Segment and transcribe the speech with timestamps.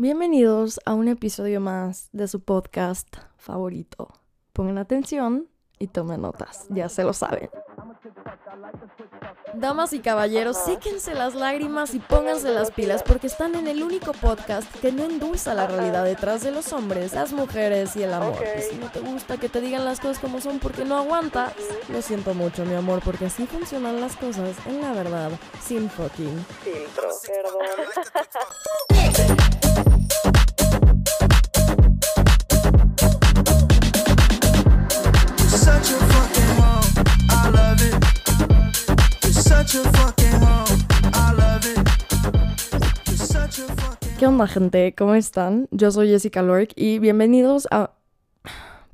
[0.00, 4.08] Bienvenidos a un episodio más de su podcast favorito.
[4.54, 5.46] Pongan atención
[5.78, 7.50] y tomen notas, ya se lo saben.
[9.52, 14.12] Damas y caballeros, séquense las lágrimas y pónganse las pilas porque están en el único
[14.12, 18.42] podcast que no endulza la realidad detrás de los hombres, las mujeres y el amor.
[18.56, 21.52] Y si no te gusta que te digan las cosas como son porque no aguantas,
[21.90, 25.30] lo siento mucho, mi amor, porque así funcionan las cosas en la verdad,
[25.62, 27.10] sin fucking filtro.
[29.12, 29.50] such
[44.18, 44.94] ¿Qué onda, gente?
[44.96, 45.68] ¿Cómo están?
[45.70, 47.90] Yo soy Jessica Lork y bienvenidos a...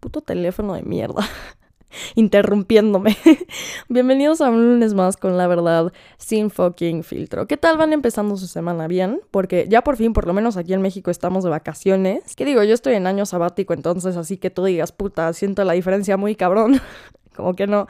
[0.00, 1.24] Puto teléfono de mierda.
[2.16, 3.16] Interrumpiéndome.
[3.88, 7.46] bienvenidos a un lunes más con la verdad sin fucking filtro.
[7.46, 8.88] ¿Qué tal van empezando su semana?
[8.88, 9.20] ¿Bien?
[9.30, 12.34] Porque ya por fin, por lo menos aquí en México, estamos de vacaciones.
[12.34, 12.64] ¿Qué digo?
[12.64, 16.34] Yo estoy en año sabático, entonces así que tú digas, puta, siento la diferencia muy
[16.34, 16.80] cabrón.
[17.36, 17.86] Como que no.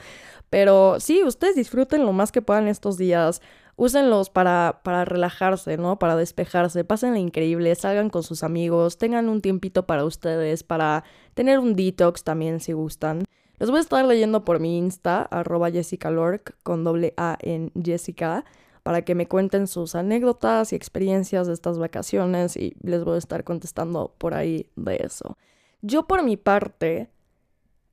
[0.50, 3.40] Pero sí, ustedes disfruten lo más que puedan estos días.
[3.76, 5.98] Úsenlos para, para relajarse, ¿no?
[5.98, 6.84] Para despejarse.
[6.84, 12.24] Pásenla increíble, salgan con sus amigos, tengan un tiempito para ustedes, para tener un detox
[12.24, 13.24] también si gustan.
[13.58, 17.72] Los voy a estar leyendo por mi Insta, arroba Jessica Lork, con doble A en
[17.82, 18.44] Jessica,
[18.82, 23.18] para que me cuenten sus anécdotas y experiencias de estas vacaciones y les voy a
[23.18, 25.36] estar contestando por ahí de eso.
[25.80, 27.10] Yo por mi parte,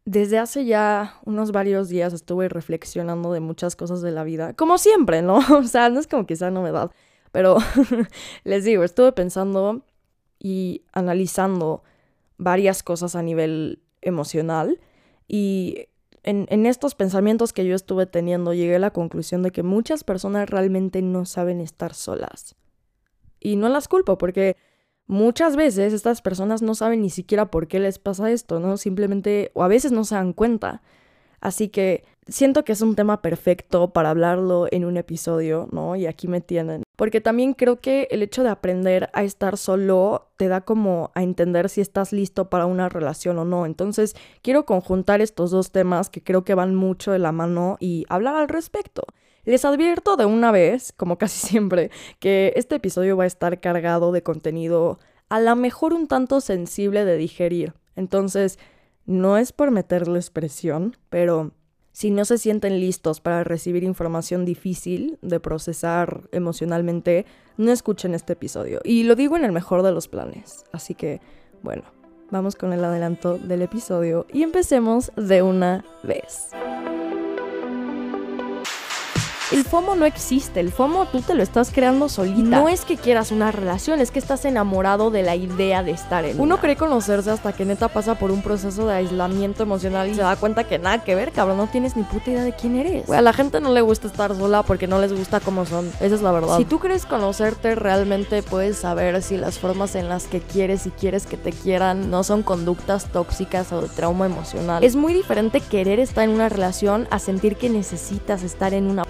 [0.06, 4.78] desde hace ya unos varios días estuve reflexionando de muchas cosas de la vida, como
[4.78, 5.40] siempre, ¿no?
[5.58, 6.92] O sea, no es como que sea novedad,
[7.32, 7.58] pero
[8.44, 9.86] les digo, estuve pensando
[10.40, 11.84] y analizando
[12.38, 14.80] varias cosas a nivel emocional
[15.28, 15.88] y
[16.23, 20.04] en, en, estos pensamientos que yo estuve teniendo llegué a la conclusión de que muchas
[20.04, 22.56] personas realmente no saben estar solas.
[23.40, 24.56] Y no las culpo porque
[25.08, 28.78] muchas veces estas personas no saben ni siquiera por qué les pasa esto, ¿no?
[28.78, 30.82] Simplemente, o a veces no se dan cuenta.
[31.42, 35.95] Así que siento que es un tema perfecto para hablarlo en un episodio, ¿no?
[35.95, 36.83] Y aquí me tienen.
[36.95, 41.23] Porque también creo que el hecho de aprender a estar solo te da como a
[41.23, 43.66] entender si estás listo para una relación o no.
[43.66, 48.06] Entonces, quiero conjuntar estos dos temas que creo que van mucho de la mano y
[48.10, 49.04] hablar al respecto.
[49.45, 54.11] Les advierto de una vez, como casi siempre, que este episodio va a estar cargado
[54.11, 54.99] de contenido
[55.30, 57.73] a lo mejor un tanto sensible de digerir.
[57.95, 58.59] Entonces,
[59.05, 61.52] no es por meterles presión, pero
[61.92, 67.26] si no se sienten listos para recibir información difícil de procesar emocionalmente,
[67.58, 68.80] no escuchen este episodio.
[68.83, 70.65] Y lo digo en el mejor de los planes.
[70.71, 71.21] Así que,
[71.61, 71.83] bueno,
[72.32, 76.49] vamos con el adelanto del episodio y empecemos de una vez.
[79.53, 82.41] El FOMO no existe, el FOMO tú te lo estás creando solita.
[82.41, 86.25] No es que quieras una relación, es que estás enamorado de la idea de estar
[86.25, 86.61] en Uno una.
[86.61, 90.36] cree conocerse hasta que neta pasa por un proceso de aislamiento emocional y se da
[90.37, 93.08] cuenta que nada que ver, cabrón, no tienes ni puta idea de quién eres.
[93.11, 96.15] a la gente no le gusta estar sola porque no les gusta cómo son, esa
[96.15, 96.58] es la verdad.
[96.58, 100.89] Si tú crees conocerte, realmente puedes saber si las formas en las que quieres y
[100.89, 104.83] quieres que te quieran no son conductas tóxicas o de trauma emocional.
[104.83, 109.03] Es muy diferente querer estar en una relación a sentir que necesitas estar en una...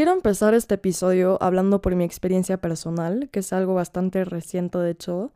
[0.00, 4.92] Quiero empezar este episodio hablando por mi experiencia personal, que es algo bastante reciente de
[4.92, 5.30] hecho,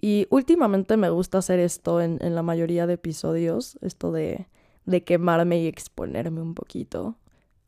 [0.00, 4.46] y últimamente me gusta hacer esto en, en la mayoría de episodios, esto de,
[4.86, 7.18] de quemarme y exponerme un poquito.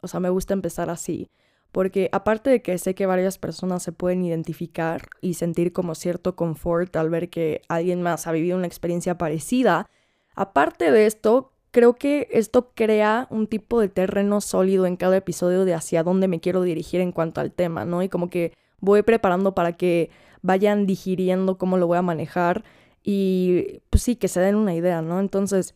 [0.01, 1.29] O sea, me gusta empezar así,
[1.71, 6.35] porque aparte de que sé que varias personas se pueden identificar y sentir como cierto
[6.35, 9.91] confort al ver que alguien más ha vivido una experiencia parecida,
[10.35, 15.65] aparte de esto, creo que esto crea un tipo de terreno sólido en cada episodio
[15.65, 18.03] de hacia dónde me quiero dirigir en cuanto al tema, ¿no?
[18.03, 20.11] Y como que voy preparando para que
[20.43, 22.65] vayan digiriendo cómo lo voy a manejar
[23.03, 25.21] y pues sí, que se den una idea, ¿no?
[25.21, 25.75] Entonces,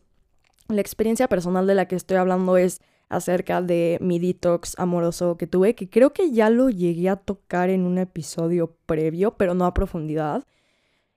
[0.67, 5.47] la experiencia personal de la que estoy hablando es acerca de mi detox amoroso que
[5.47, 9.65] tuve, que creo que ya lo llegué a tocar en un episodio previo, pero no
[9.65, 10.43] a profundidad.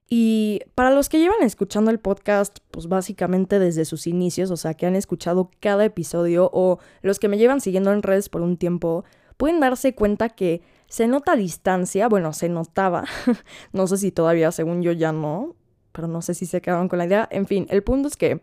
[0.09, 4.73] Y para los que llevan escuchando el podcast, pues básicamente desde sus inicios, o sea,
[4.73, 8.55] que han escuchado cada episodio o los que me llevan siguiendo en redes por un
[8.55, 9.03] tiempo,
[9.35, 13.03] pueden darse cuenta que se nota distancia, bueno, se notaba,
[13.73, 15.55] no sé si todavía, según yo ya no,
[15.91, 17.27] pero no sé si se quedaron con la idea.
[17.29, 18.41] En fin, el punto es que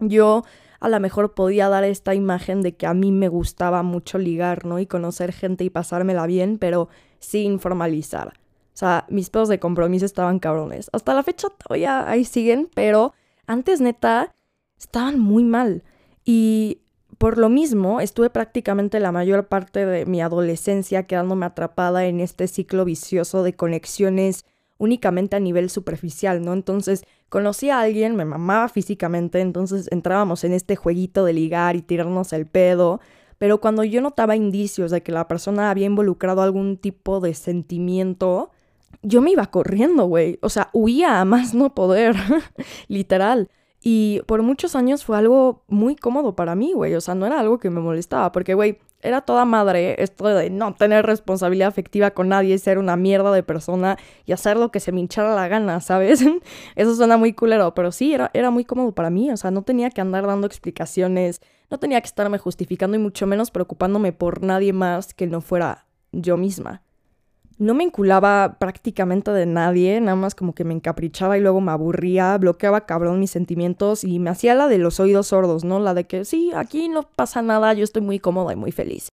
[0.00, 0.44] yo
[0.80, 4.66] a lo mejor podía dar esta imagen de que a mí me gustaba mucho ligar,
[4.66, 4.78] ¿no?
[4.78, 6.88] Y conocer gente y pasármela bien, pero
[7.18, 8.34] sin formalizar.
[8.78, 10.88] O sea, mis pedos de compromiso estaban cabrones.
[10.92, 13.12] Hasta la fecha todavía ahí siguen, pero
[13.48, 14.32] antes neta
[14.78, 15.82] estaban muy mal.
[16.24, 16.82] Y
[17.18, 22.46] Por lo mismo, estuve prácticamente la mayor parte de mi adolescencia quedándome atrapada en este
[22.46, 24.44] ciclo vicioso de conexiones
[24.78, 26.52] únicamente a nivel superficial, ¿no?
[26.52, 31.82] Entonces, conocí a alguien, me mamaba físicamente, entonces entrábamos en este jueguito de ligar y
[31.82, 33.00] tirarnos el pedo,
[33.38, 38.52] pero cuando yo notaba indicios de que la persona había involucrado algún tipo de sentimiento,
[39.02, 40.38] yo me iba corriendo, güey.
[40.42, 42.16] O sea, huía a más no poder,
[42.88, 43.48] literal.
[43.80, 46.94] Y por muchos años fue algo muy cómodo para mí, güey.
[46.94, 50.50] O sea, no era algo que me molestaba, porque, güey, era toda madre esto de
[50.50, 53.96] no tener responsabilidad afectiva con nadie, ser una mierda de persona
[54.26, 56.24] y hacer lo que se me hinchara la gana, ¿sabes?
[56.74, 59.30] Eso suena muy culero, pero sí, era, era muy cómodo para mí.
[59.30, 61.40] O sea, no tenía que andar dando explicaciones,
[61.70, 65.86] no tenía que estarme justificando y mucho menos preocupándome por nadie más que no fuera
[66.10, 66.82] yo misma
[67.58, 71.72] no me enculaba prácticamente de nadie, nada más como que me encaprichaba y luego me
[71.72, 75.80] aburría, bloqueaba cabrón mis sentimientos y me hacía la de los oídos sordos, ¿no?
[75.80, 79.08] La de que sí, aquí no pasa nada, yo estoy muy cómoda y muy feliz.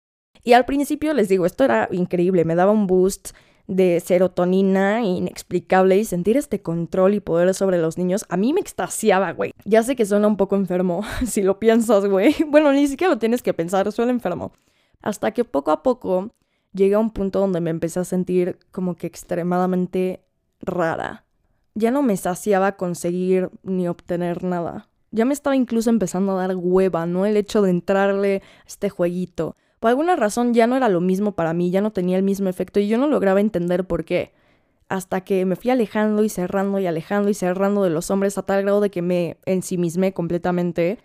[0.43, 3.31] Y al principio les digo, esto era increíble, me daba un boost
[3.67, 8.59] de serotonina inexplicable y sentir este control y poder sobre los niños, a mí me
[8.59, 9.53] extasiaba, güey.
[9.65, 12.35] Ya sé que suena un poco enfermo, si lo piensas, güey.
[12.47, 14.51] Bueno, ni siquiera lo tienes que pensar, suena enfermo.
[15.01, 16.31] Hasta que poco a poco
[16.73, 20.23] llegué a un punto donde me empecé a sentir como que extremadamente
[20.61, 21.25] rara.
[21.73, 24.89] Ya no me saciaba conseguir ni obtener nada.
[25.11, 27.25] Ya me estaba incluso empezando a dar hueva, ¿no?
[27.25, 29.55] El hecho de entrarle a este jueguito.
[29.79, 32.49] Por alguna razón ya no era lo mismo para mí, ya no tenía el mismo
[32.49, 34.33] efecto y yo no lograba entender por qué.
[34.89, 38.43] Hasta que me fui alejando y cerrando y alejando y cerrando de los hombres a
[38.43, 40.99] tal grado de que me ensimismé completamente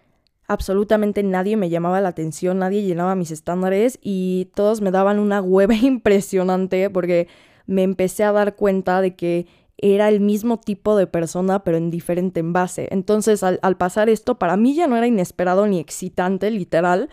[0.49, 5.43] absolutamente nadie me llamaba la atención, nadie llenaba mis estándares y todos me daban una
[5.43, 7.29] hueva impresionante porque
[7.67, 9.47] me empecé a dar cuenta de que
[9.79, 12.89] era el mismo tipo de persona pero en diferente envase.
[12.91, 17.11] Entonces al, pasar esto para mí ya no era inesperado ni excitante, literal,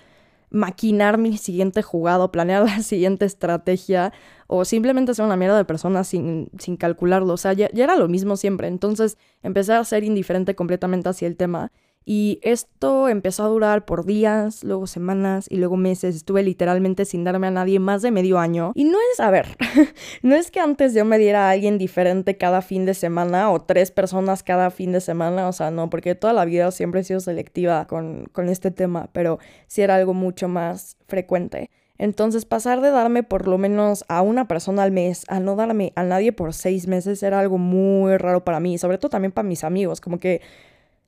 [0.50, 4.14] maquinar mi siguiente jugado, planear la siguiente estrategia
[4.48, 7.34] o simplemente ser una mierda de persona sin, sin calcularlo.
[7.34, 8.68] O sea, ya, ya era lo mismo siempre.
[8.68, 11.72] Entonces empecé a ser indiferente completamente hacia el tema
[12.06, 16.16] y esto empezó a durar por días, luego semanas y luego meses.
[16.16, 18.72] Estuve literalmente sin darme a nadie más de medio año.
[18.76, 19.58] Y no es, a ver,
[20.22, 23.62] no es que antes yo me diera a alguien diferente cada fin de semana o
[23.62, 25.48] tres personas cada fin de semana.
[25.48, 29.10] O sea, no, porque toda la vida siempre he sido selectiva con, con este tema,
[29.14, 31.70] pero sí era algo mucho más frecuente.
[31.98, 35.94] Entonces pasar de darme por lo menos a una persona al mes a no darme
[35.96, 39.48] a nadie por seis meses era algo muy raro para mí, sobre todo también para
[39.48, 40.42] mis amigos, como que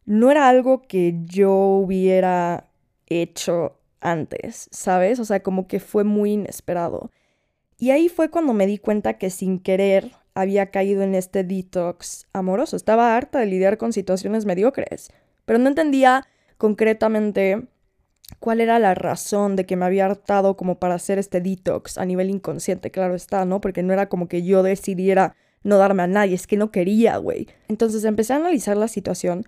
[0.05, 2.67] no era algo que yo hubiera
[3.07, 5.19] hecho antes, ¿sabes?
[5.19, 7.11] O sea, como que fue muy inesperado.
[7.77, 12.27] Y ahí fue cuando me di cuenta que sin querer había caído en este detox
[12.33, 12.75] amoroso.
[12.75, 15.09] Estaba harta de lidiar con situaciones mediocres,
[15.45, 16.27] pero no entendía
[16.57, 17.67] concretamente
[18.39, 22.05] cuál era la razón de que me había hartado como para hacer este detox a
[22.05, 23.61] nivel inconsciente, claro está, ¿no?
[23.61, 27.17] Porque no era como que yo decidiera no darme a nadie, es que no quería,
[27.17, 27.47] güey.
[27.67, 29.45] Entonces empecé a analizar la situación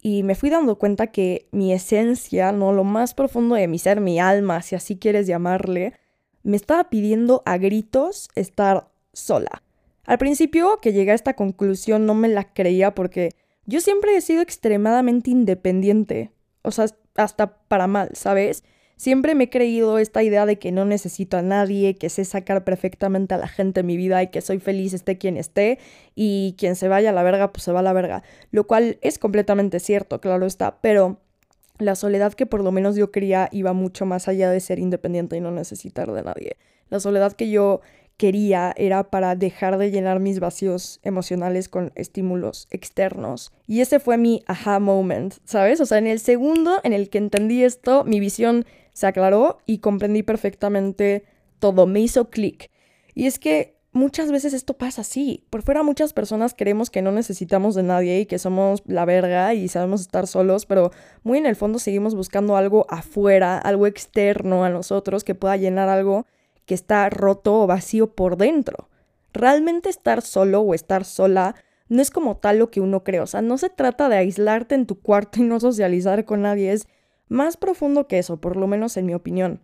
[0.00, 4.00] y me fui dando cuenta que mi esencia, no lo más profundo de mi ser,
[4.00, 5.94] mi alma, si así quieres llamarle,
[6.42, 9.62] me estaba pidiendo a gritos estar sola.
[10.04, 13.30] Al principio que llegué a esta conclusión no me la creía porque
[13.66, 16.86] yo siempre he sido extremadamente independiente, o sea,
[17.16, 18.64] hasta para mal, ¿sabes?
[18.98, 22.64] Siempre me he creído esta idea de que no necesito a nadie, que sé sacar
[22.64, 25.78] perfectamente a la gente en mi vida y que soy feliz esté quien esté
[26.16, 28.24] y quien se vaya a la verga, pues se va a la verga.
[28.50, 31.20] Lo cual es completamente cierto, claro está, pero
[31.78, 35.36] la soledad que por lo menos yo quería iba mucho más allá de ser independiente
[35.36, 36.56] y no necesitar de nadie.
[36.90, 37.80] La soledad que yo
[38.16, 43.52] quería era para dejar de llenar mis vacíos emocionales con estímulos externos.
[43.68, 45.80] Y ese fue mi aha moment, ¿sabes?
[45.80, 48.66] O sea, en el segundo en el que entendí esto, mi visión
[48.98, 51.24] se aclaró y comprendí perfectamente
[51.60, 52.68] todo, me hizo clic.
[53.14, 55.44] Y es que muchas veces esto pasa así.
[55.50, 59.54] Por fuera muchas personas creemos que no necesitamos de nadie y que somos la verga
[59.54, 60.90] y sabemos estar solos, pero
[61.22, 65.88] muy en el fondo seguimos buscando algo afuera, algo externo a nosotros que pueda llenar
[65.88, 66.26] algo
[66.66, 68.88] que está roto o vacío por dentro.
[69.32, 71.54] Realmente estar solo o estar sola
[71.88, 73.20] no es como tal lo que uno cree.
[73.20, 76.72] O sea, no se trata de aislarte en tu cuarto y no socializar con nadie.
[76.72, 76.88] Es
[77.28, 79.60] más profundo que eso, por lo menos en mi opinión.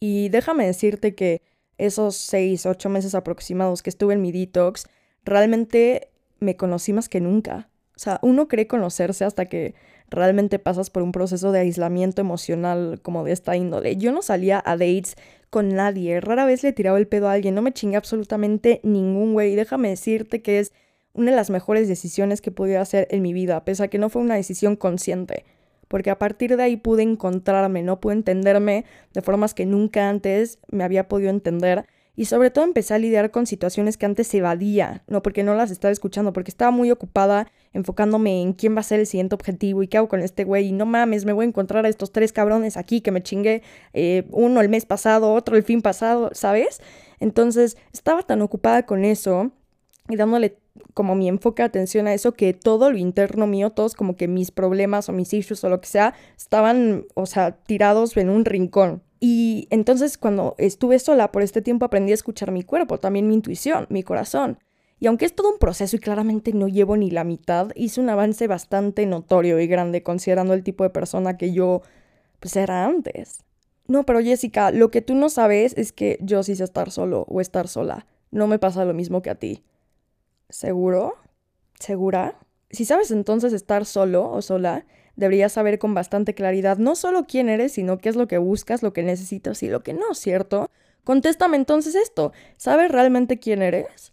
[0.00, 1.42] Y déjame decirte que
[1.78, 4.86] esos seis, ocho meses aproximados que estuve en mi detox,
[5.24, 6.08] realmente
[6.40, 7.68] me conocí más que nunca.
[7.96, 9.74] O sea, uno cree conocerse hasta que
[10.10, 13.96] realmente pasas por un proceso de aislamiento emocional como de esta índole.
[13.96, 15.16] Yo no salía a dates
[15.50, 19.32] con nadie, rara vez le tiraba el pedo a alguien, no me chingué absolutamente ningún
[19.32, 19.54] güey.
[19.54, 20.72] Déjame decirte que es
[21.14, 24.10] una de las mejores decisiones que pude hacer en mi vida, pese a que no
[24.10, 25.44] fue una decisión consciente
[25.88, 30.58] porque a partir de ahí pude encontrarme, no pude entenderme de formas que nunca antes
[30.70, 35.04] me había podido entender y sobre todo empecé a lidiar con situaciones que antes evadía,
[35.06, 38.84] no porque no las estaba escuchando, porque estaba muy ocupada enfocándome en quién va a
[38.84, 40.68] ser el siguiente objetivo y qué hago con este güey.
[40.68, 43.62] Y no mames, me voy a encontrar a estos tres cabrones aquí que me chingué
[43.92, 46.80] eh, uno el mes pasado, otro el fin pasado, ¿sabes?
[47.20, 49.52] Entonces estaba tan ocupada con eso
[50.08, 50.58] y dándole
[50.94, 54.28] como mi enfoque de atención a eso que todo lo interno mío, todos como que
[54.28, 58.44] mis problemas o mis issues o lo que sea, estaban, o sea, tirados en un
[58.44, 59.02] rincón.
[59.20, 63.34] Y entonces cuando estuve sola por este tiempo aprendí a escuchar mi cuerpo, también mi
[63.34, 64.58] intuición, mi corazón.
[64.98, 68.08] Y aunque es todo un proceso y claramente no llevo ni la mitad, hice un
[68.08, 71.82] avance bastante notorio y grande considerando el tipo de persona que yo
[72.40, 73.44] pues era antes.
[73.88, 77.24] No, pero Jessica, lo que tú no sabes es que yo sí sé estar solo
[77.28, 78.06] o estar sola.
[78.30, 79.62] No me pasa lo mismo que a ti.
[80.48, 81.16] ¿Seguro?
[81.78, 82.38] ¿Segura?
[82.70, 84.86] Si sabes entonces estar solo o sola,
[85.16, 88.82] deberías saber con bastante claridad no solo quién eres, sino qué es lo que buscas,
[88.82, 90.70] lo que necesitas y lo que no, ¿cierto?
[91.04, 92.32] Contéstame entonces esto.
[92.56, 94.12] ¿Sabes realmente quién eres?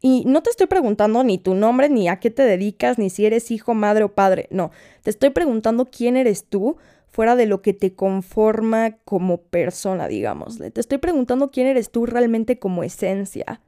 [0.00, 3.24] Y no te estoy preguntando ni tu nombre, ni a qué te dedicas, ni si
[3.24, 4.48] eres hijo, madre o padre.
[4.50, 4.70] No,
[5.02, 6.76] te estoy preguntando quién eres tú
[7.08, 10.70] fuera de lo que te conforma como persona, digámosle.
[10.70, 13.60] Te estoy preguntando quién eres tú realmente como esencia.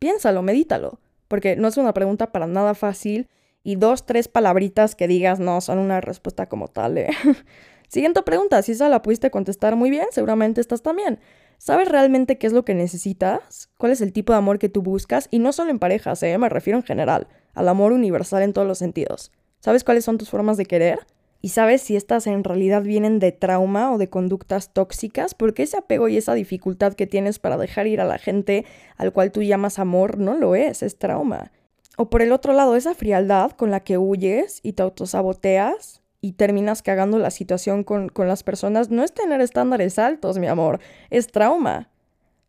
[0.00, 0.98] Piénsalo, medítalo,
[1.30, 3.28] porque no es una pregunta para nada fácil
[3.62, 7.06] y dos, tres palabritas que digas no son una respuesta como tal.
[7.88, 11.20] Siguiente pregunta, si esa la pudiste contestar muy bien, seguramente estás también.
[11.56, 13.70] ¿Sabes realmente qué es lo que necesitas?
[13.78, 15.28] ¿Cuál es el tipo de amor que tú buscas?
[15.30, 16.36] Y no solo en parejas, ¿eh?
[16.36, 19.30] me refiero en general, al amor universal en todos los sentidos.
[19.60, 20.98] ¿Sabes cuáles son tus formas de querer?
[21.42, 25.34] ¿Y sabes si estas en realidad vienen de trauma o de conductas tóxicas?
[25.34, 28.66] Porque ese apego y esa dificultad que tienes para dejar ir a la gente
[28.96, 31.50] al cual tú llamas amor no lo es, es trauma.
[31.96, 36.32] O por el otro lado, esa frialdad con la que huyes y te autosaboteas y
[36.32, 40.80] terminas cagando la situación con, con las personas no es tener estándares altos, mi amor,
[41.08, 41.88] es trauma.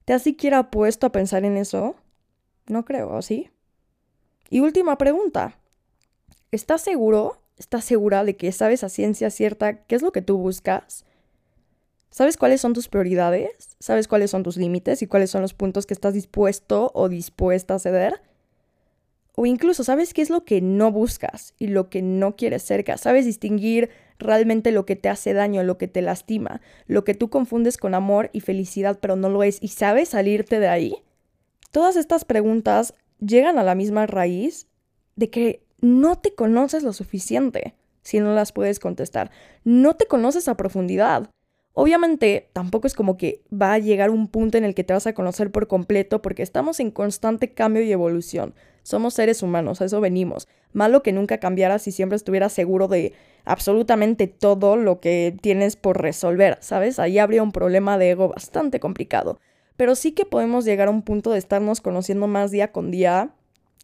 [0.04, 1.96] ¿Te has siquiera puesto a pensar en eso?
[2.68, 3.50] No creo, ¿sí?
[4.50, 5.58] Y última pregunta.
[6.52, 10.38] ¿Estás seguro, estás segura de que sabes a ciencia cierta qué es lo que tú
[10.38, 11.06] buscas?
[12.10, 13.78] ¿Sabes cuáles son tus prioridades?
[13.80, 17.76] ¿Sabes cuáles son tus límites y cuáles son los puntos que estás dispuesto o dispuesta
[17.76, 18.22] a ceder?
[19.36, 22.98] O incluso, ¿sabes qué es lo que no buscas y lo que no quieres cerca?
[22.98, 27.30] ¿Sabes distinguir realmente lo que te hace daño, lo que te lastima, lo que tú
[27.30, 29.60] confundes con amor y felicidad pero no lo es?
[29.62, 30.96] ¿Y sabes salirte de ahí?
[31.72, 34.68] Todas estas preguntas llegan a la misma raíz
[35.16, 39.32] de que no te conoces lo suficiente si no las puedes contestar.
[39.64, 41.30] No te conoces a profundidad.
[41.74, 45.08] Obviamente, tampoco es como que va a llegar un punto en el que te vas
[45.08, 48.54] a conocer por completo porque estamos en constante cambio y evolución.
[48.84, 50.48] Somos seres humanos, a eso venimos.
[50.74, 53.14] Malo que nunca cambiaras si siempre estuvieras seguro de
[53.46, 57.00] absolutamente todo lo que tienes por resolver, ¿sabes?
[57.00, 59.40] Ahí habría un problema de ego bastante complicado.
[59.78, 63.34] Pero sí que podemos llegar a un punto de estarnos conociendo más día con día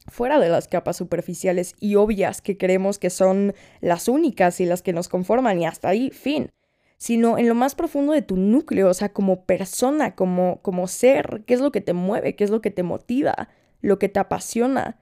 [0.08, 4.82] fuera de las capas superficiales y obvias que creemos que son las únicas y las
[4.82, 6.52] que nos conforman y hasta ahí, fin
[6.98, 11.44] sino en lo más profundo de tu núcleo, o sea, como persona, como, como ser,
[11.46, 13.50] qué es lo que te mueve, qué es lo que te motiva,
[13.82, 14.98] lo que te apasiona,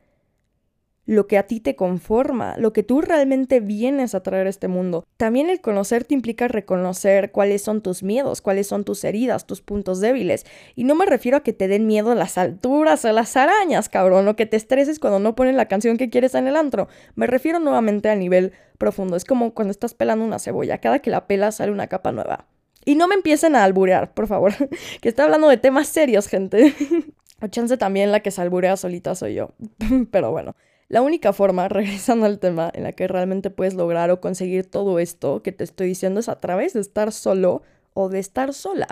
[1.06, 4.68] lo que a ti te conforma, lo que tú realmente vienes a traer a este
[4.68, 5.06] mundo.
[5.18, 10.00] También el conocerte implica reconocer cuáles son tus miedos, cuáles son tus heridas, tus puntos
[10.00, 10.46] débiles.
[10.76, 14.28] Y no me refiero a que te den miedo las alturas o las arañas, cabrón,
[14.28, 16.88] o que te estreses cuando no ponen la canción que quieres en el antro.
[17.16, 19.16] Me refiero nuevamente a nivel profundo.
[19.16, 22.48] Es como cuando estás pelando una cebolla, cada que la pelas sale una capa nueva.
[22.84, 24.54] Y no me empiecen a alburear, por favor,
[25.02, 26.74] que está hablando de temas serios, gente.
[27.42, 29.52] o chance también la que se alburea solita soy yo.
[30.12, 30.56] Pero bueno.
[30.88, 35.00] La única forma, regresando al tema, en la que realmente puedes lograr o conseguir todo
[35.00, 37.64] esto que te estoy diciendo es a través de estar solo
[37.94, 38.88] o de estar sola,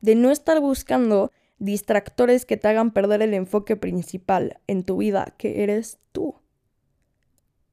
[0.00, 5.34] de no estar buscando distractores que te hagan perder el enfoque principal en tu vida,
[5.38, 6.36] que eres tú.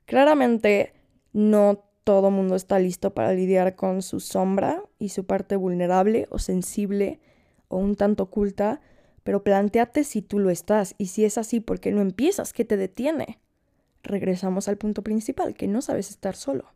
[0.06, 0.94] Claramente,
[1.34, 6.40] no todo mundo está listo para lidiar con su sombra y su parte vulnerable o
[6.40, 7.20] sensible
[7.68, 8.82] o un tanto oculta,
[9.24, 12.54] pero planteate si tú lo estás y si es así, ¿por qué no empiezas?
[12.54, 13.40] ¿Qué te detiene?
[14.04, 16.72] Regresamos al punto principal, que no sabes estar solo.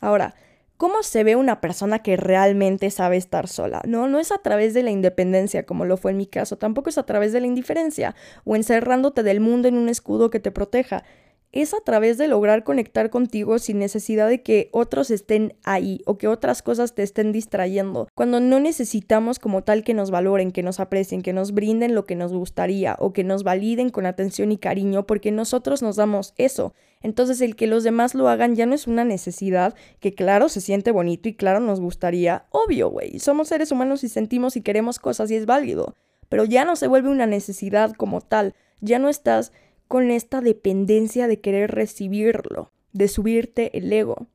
[0.00, 0.34] Ahora,
[0.76, 3.82] ¿cómo se ve una persona que realmente sabe estar sola?
[3.86, 6.90] No, no es a través de la independencia, como lo fue en mi caso, tampoco
[6.90, 8.14] es a través de la indiferencia
[8.44, 11.04] o encerrándote del mundo en un escudo que te proteja.
[11.52, 16.16] Es a través de lograr conectar contigo sin necesidad de que otros estén ahí o
[16.16, 18.08] que otras cosas te estén distrayendo.
[18.14, 22.06] Cuando no necesitamos como tal que nos valoren, que nos aprecien, que nos brinden lo
[22.06, 26.32] que nos gustaría o que nos validen con atención y cariño porque nosotros nos damos
[26.38, 26.72] eso.
[27.02, 30.60] Entonces el que los demás lo hagan ya no es una necesidad, que claro se
[30.60, 34.98] siente bonito y claro nos gustaría, obvio, güey, somos seres humanos y sentimos y queremos
[34.98, 35.96] cosas y es válido,
[36.28, 39.52] pero ya no se vuelve una necesidad como tal, ya no estás
[39.92, 44.26] con esta dependencia de querer recibirlo, de subirte el ego,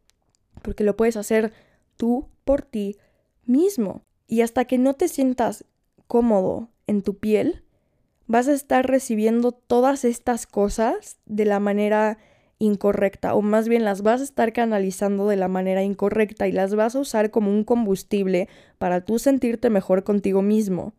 [0.61, 1.51] porque lo puedes hacer
[1.95, 2.97] tú por ti
[3.43, 4.03] mismo.
[4.27, 5.65] Y hasta que no te sientas
[6.05, 7.63] cómodo en tu piel,
[8.27, 12.19] vas a estar recibiendo todas estas cosas de la manera
[12.59, 16.75] incorrecta, o más bien las vas a estar canalizando de la manera incorrecta y las
[16.75, 18.47] vas a usar como un combustible
[18.77, 20.93] para tú sentirte mejor contigo mismo.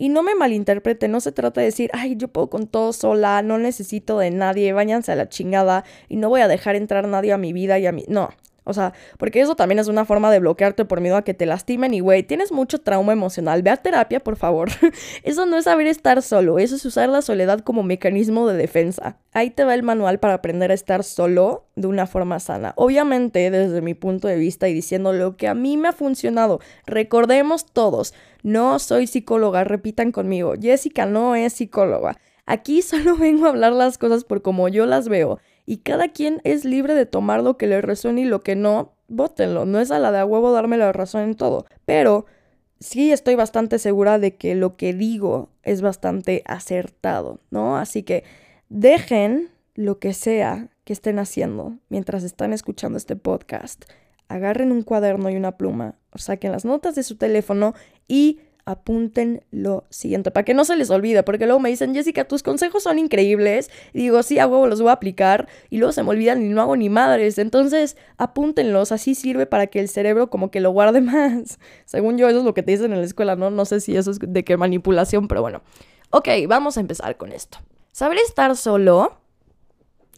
[0.00, 3.42] Y no me malinterprete, no se trata de decir, ay, yo puedo con todo sola,
[3.42, 7.32] no necesito de nadie, váyanse a la chingada y no voy a dejar entrar nadie
[7.34, 8.06] a mi vida y a mí.
[8.08, 8.30] No,
[8.64, 11.46] o sea, porque eso también es una forma de bloquearte por miedo a que te
[11.46, 13.62] lastimen y, güey, tienes mucho trauma emocional.
[13.62, 14.70] Ve a terapia, por favor.
[15.22, 19.16] eso no es saber estar solo, eso es usar la soledad como mecanismo de defensa.
[19.32, 22.72] Ahí te va el manual para aprender a estar solo de una forma sana.
[22.76, 26.60] Obviamente, desde mi punto de vista y diciendo lo que a mí me ha funcionado.
[26.86, 30.54] Recordemos todos, no soy psicóloga, repitan conmigo.
[30.60, 32.18] Jessica no es psicóloga.
[32.46, 35.38] Aquí solo vengo a hablar las cosas por como yo las veo
[35.70, 38.96] y cada quien es libre de tomar lo que le resuene y lo que no,
[39.06, 39.66] bótenlo.
[39.66, 41.64] No es a la de a huevo darme la razón en todo.
[41.84, 42.26] Pero
[42.80, 47.76] sí estoy bastante segura de que lo que digo es bastante acertado, ¿no?
[47.76, 48.24] Así que
[48.68, 53.84] dejen lo que sea que estén haciendo mientras están escuchando este podcast.
[54.26, 57.74] Agarren un cuaderno y una pluma, o saquen las notas de su teléfono
[58.08, 62.24] y apunten lo siguiente, para que no se les olvide, porque luego me dicen, Jessica,
[62.24, 63.70] tus consejos son increíbles.
[63.92, 65.48] Y digo, sí, a huevo los voy a aplicar.
[65.68, 67.38] Y luego se me olvidan y no hago ni madres.
[67.38, 71.58] Entonces, apúntenlos, así sirve para que el cerebro como que lo guarde más.
[71.84, 73.50] Según yo, eso es lo que te dicen en la escuela, ¿no?
[73.50, 75.62] No sé si eso es de qué manipulación, pero bueno.
[76.10, 77.58] Ok, vamos a empezar con esto.
[77.92, 79.18] Saber estar solo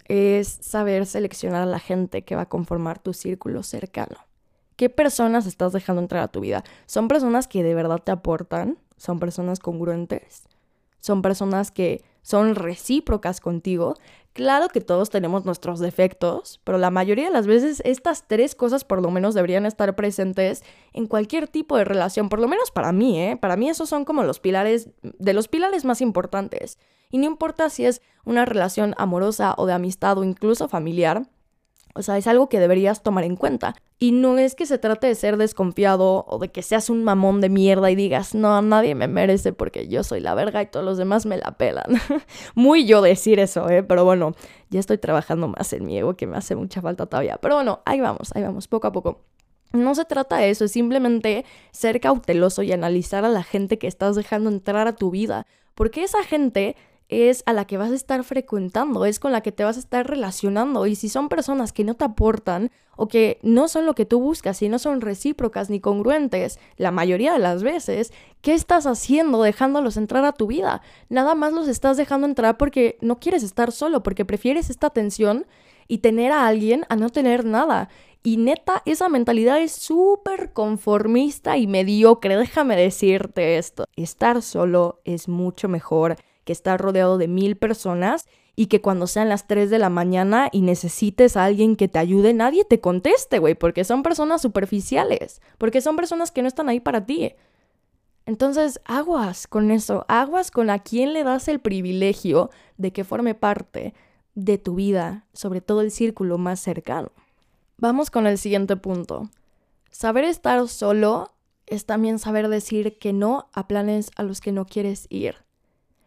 [0.07, 4.17] es saber seleccionar a la gente que va a conformar tu círculo cercano.
[4.83, 6.65] ¿Qué personas estás dejando entrar a tu vida?
[6.87, 8.79] ¿Son personas que de verdad te aportan?
[8.97, 10.43] ¿Son personas congruentes?
[10.99, 13.95] ¿Son personas que son recíprocas contigo?
[14.33, 18.83] Claro que todos tenemos nuestros defectos, pero la mayoría de las veces estas tres cosas
[18.83, 22.91] por lo menos deberían estar presentes en cualquier tipo de relación, por lo menos para
[22.91, 23.37] mí, ¿eh?
[23.41, 26.81] Para mí esos son como los pilares, de los pilares más importantes.
[27.09, 31.29] Y no importa si es una relación amorosa o de amistad o incluso familiar,
[31.95, 33.75] o sea, es algo que deberías tomar en cuenta.
[33.99, 37.41] Y no es que se trate de ser desconfiado o de que seas un mamón
[37.41, 40.85] de mierda y digas, no, nadie me merece porque yo soy la verga y todos
[40.85, 41.87] los demás me la pelan.
[42.55, 43.83] Muy yo decir eso, ¿eh?
[43.83, 44.35] Pero bueno,
[44.71, 47.39] ya estoy trabajando más en mi ego que me hace mucha falta todavía.
[47.41, 49.21] Pero bueno, ahí vamos, ahí vamos, poco a poco.
[49.73, 53.87] No se trata de eso, es simplemente ser cauteloso y analizar a la gente que
[53.87, 55.47] estás dejando entrar a tu vida.
[55.75, 56.77] Porque esa gente
[57.13, 59.81] es a la que vas a estar frecuentando, es con la que te vas a
[59.81, 60.87] estar relacionando.
[60.87, 64.21] Y si son personas que no te aportan o que no son lo que tú
[64.21, 69.43] buscas y no son recíprocas ni congruentes, la mayoría de las veces, ¿qué estás haciendo
[69.43, 70.83] dejándolos entrar a tu vida?
[71.09, 75.47] Nada más los estás dejando entrar porque no quieres estar solo, porque prefieres esta atención
[75.89, 77.89] y tener a alguien a no tener nada.
[78.23, 82.37] Y neta, esa mentalidad es súper conformista y mediocre.
[82.37, 83.85] Déjame decirte esto.
[83.97, 89.29] Estar solo es mucho mejor que estar rodeado de mil personas y que cuando sean
[89.29, 93.39] las 3 de la mañana y necesites a alguien que te ayude, nadie te conteste,
[93.39, 97.35] güey, porque son personas superficiales, porque son personas que no están ahí para ti.
[98.27, 103.35] Entonces, aguas con eso, aguas con a quién le das el privilegio de que forme
[103.35, 103.95] parte
[104.35, 107.11] de tu vida, sobre todo el círculo más cercano.
[107.79, 109.29] Vamos con el siguiente punto.
[109.91, 111.33] Saber estar solo
[111.67, 115.37] es también saber decir que no a planes a los que no quieres ir.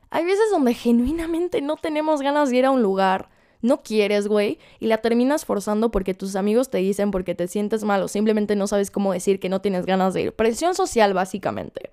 [0.10, 3.30] Hay veces donde genuinamente no tenemos ganas de ir a un lugar,
[3.62, 7.84] no quieres, güey, y la terminas forzando porque tus amigos te dicen porque te sientes
[7.84, 10.34] mal o simplemente no sabes cómo decir que no tienes ganas de ir.
[10.34, 11.90] Presión social, básicamente.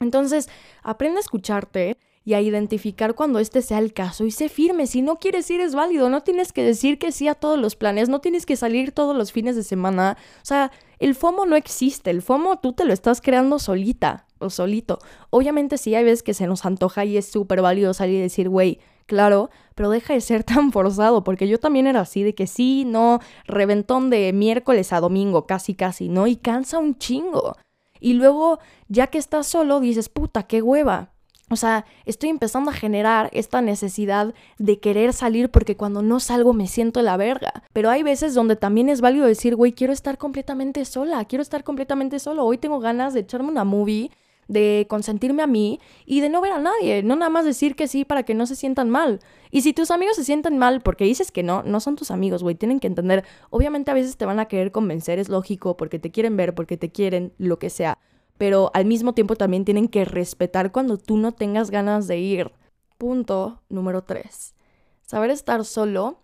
[0.00, 0.48] Entonces,
[0.82, 4.88] aprende a escucharte y a identificar cuando este sea el caso y sé firme.
[4.88, 7.76] Si no quieres ir es válido, no tienes que decir que sí a todos los
[7.76, 10.18] planes, no tienes que salir todos los fines de semana.
[10.42, 14.50] O sea, el FOMO no existe, el FOMO tú te lo estás creando solita o
[14.50, 14.98] solito.
[15.30, 18.48] Obviamente sí hay veces que se nos antoja y es súper válido salir y decir,
[18.48, 22.46] güey, claro, pero deja de ser tan forzado, porque yo también era así, de que
[22.46, 26.26] sí, no, reventón de miércoles a domingo, casi, casi, ¿no?
[26.26, 27.56] Y cansa un chingo.
[28.00, 31.12] Y luego, ya que estás solo, dices, puta, qué hueva.
[31.48, 36.52] O sea, estoy empezando a generar esta necesidad de querer salir porque cuando no salgo
[36.52, 37.62] me siento la verga.
[37.72, 41.62] Pero hay veces donde también es válido decir, güey, quiero estar completamente sola, quiero estar
[41.62, 42.44] completamente solo.
[42.44, 44.10] Hoy tengo ganas de echarme una movie,
[44.48, 47.04] de consentirme a mí y de no ver a nadie.
[47.04, 49.20] No nada más decir que sí para que no se sientan mal.
[49.52, 52.42] Y si tus amigos se sientan mal porque dices que no, no son tus amigos,
[52.42, 52.56] güey.
[52.56, 53.24] Tienen que entender.
[53.50, 56.76] Obviamente a veces te van a querer convencer, es lógico, porque te quieren ver, porque
[56.76, 57.98] te quieren, lo que sea
[58.38, 62.52] pero al mismo tiempo también tienen que respetar cuando tú no tengas ganas de ir.
[62.98, 64.54] Punto número 3.
[65.02, 66.20] Saber estar solo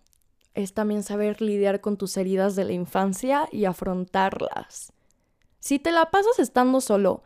[0.53, 4.93] es también saber lidiar con tus heridas de la infancia y afrontarlas.
[5.59, 7.23] Si te la pasas estando solo,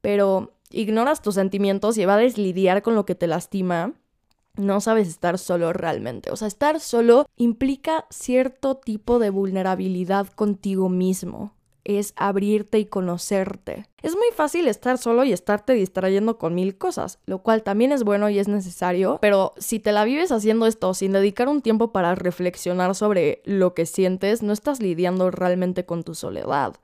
[0.00, 3.94] pero ignoras tus sentimientos y evades lidiar con lo que te lastima,
[4.56, 6.30] no sabes estar solo realmente.
[6.30, 11.55] O sea, estar solo implica cierto tipo de vulnerabilidad contigo mismo
[11.86, 13.86] es abrirte y conocerte.
[14.02, 18.02] Es muy fácil estar solo y estarte distrayendo con mil cosas, lo cual también es
[18.02, 21.92] bueno y es necesario, pero si te la vives haciendo esto sin dedicar un tiempo
[21.92, 26.74] para reflexionar sobre lo que sientes, no estás lidiando realmente con tu soledad.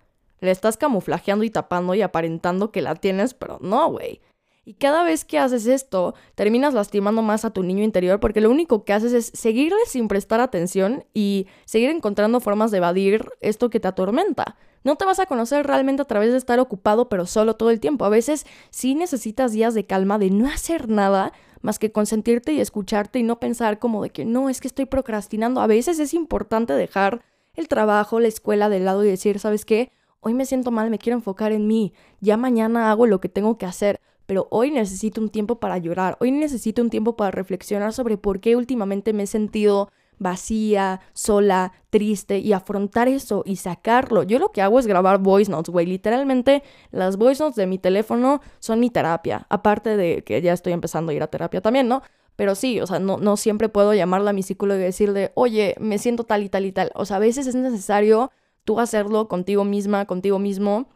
[0.41, 4.21] Le estás camuflajeando y tapando y aparentando que la tienes, pero no, güey.
[4.65, 8.51] Y cada vez que haces esto, terminas lastimando más a tu niño interior porque lo
[8.51, 13.71] único que haces es seguirle sin prestar atención y seguir encontrando formas de evadir esto
[13.71, 14.57] que te atormenta.
[14.85, 17.81] No te vas a conocer realmente a través de estar ocupado pero solo todo el
[17.81, 18.05] tiempo.
[18.05, 22.61] A veces sí necesitas días de calma, de no hacer nada más que consentirte y
[22.61, 25.61] escucharte y no pensar como de que no, es que estoy procrastinando.
[25.61, 27.23] A veces es importante dejar
[27.55, 29.93] el trabajo, la escuela de lado y decir, ¿sabes qué?
[30.21, 31.93] Hoy me siento mal, me quiero enfocar en mí.
[32.21, 36.17] Ya mañana hago lo que tengo que hacer pero hoy necesito un tiempo para llorar,
[36.21, 41.73] hoy necesito un tiempo para reflexionar sobre por qué últimamente me he sentido vacía, sola,
[41.91, 44.23] triste y afrontar eso y sacarlo.
[44.23, 45.87] Yo lo que hago es grabar voice notes, güey.
[45.87, 49.47] Literalmente las voice notes de mi teléfono son mi terapia.
[49.49, 52.03] Aparte de que ya estoy empezando a ir a terapia también, ¿no?
[52.37, 55.75] Pero sí, o sea, no, no siempre puedo llamarla a mi psicólogo y decirle, oye,
[55.79, 56.91] me siento tal y tal y tal.
[56.95, 58.31] O sea, a veces es necesario
[58.65, 60.89] tú hacerlo contigo misma, contigo mismo.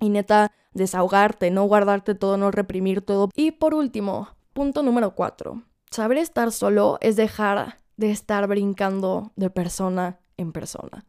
[0.00, 3.30] Y neta, desahogarte, no guardarte todo, no reprimir todo.
[3.34, 5.62] Y por último, punto número cuatro.
[5.90, 11.04] Saber estar solo es dejar de estar brincando de persona en persona.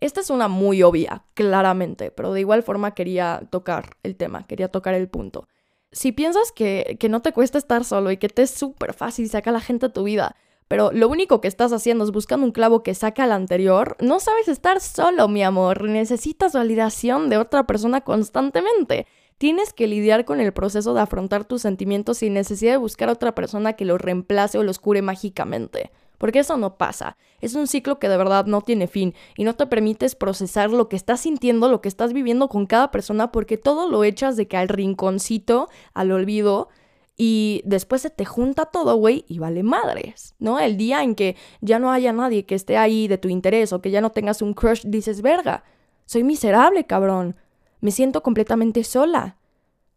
[0.00, 4.68] Esta es una muy obvia, claramente, pero de igual forma quería tocar el tema, quería
[4.68, 5.46] tocar el punto.
[5.92, 9.28] Si piensas que, que no te cuesta estar solo y que te es súper fácil
[9.28, 10.34] sacar a la gente de tu vida,
[10.72, 14.20] pero lo único que estás haciendo es buscando un clavo que saca al anterior, no
[14.20, 15.82] sabes estar solo, mi amor.
[15.84, 19.06] Necesitas validación de otra persona constantemente.
[19.42, 23.14] Tienes que lidiar con el proceso de afrontar tus sentimientos sin necesidad de buscar a
[23.14, 25.90] otra persona que los reemplace o los cure mágicamente.
[26.16, 27.16] Porque eso no pasa.
[27.40, 30.88] Es un ciclo que de verdad no tiene fin y no te permites procesar lo
[30.88, 34.46] que estás sintiendo, lo que estás viviendo con cada persona porque todo lo echas de
[34.46, 36.68] que al rinconcito, al olvido,
[37.16, 40.60] y después se te junta todo, güey, y vale madres, ¿no?
[40.60, 43.82] El día en que ya no haya nadie que esté ahí de tu interés o
[43.82, 45.64] que ya no tengas un crush, dices, verga,
[46.06, 47.34] soy miserable, cabrón.
[47.82, 49.36] Me siento completamente sola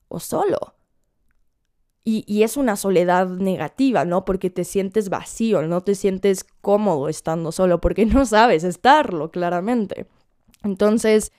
[0.09, 0.75] o solo.
[2.03, 4.25] Y, y, es una soledad negativa, ¿no?
[4.25, 10.07] Porque te sientes vacío, no te sientes cómodo estando solo, porque no sabes estarlo, claramente.
[10.63, 11.31] Entonces,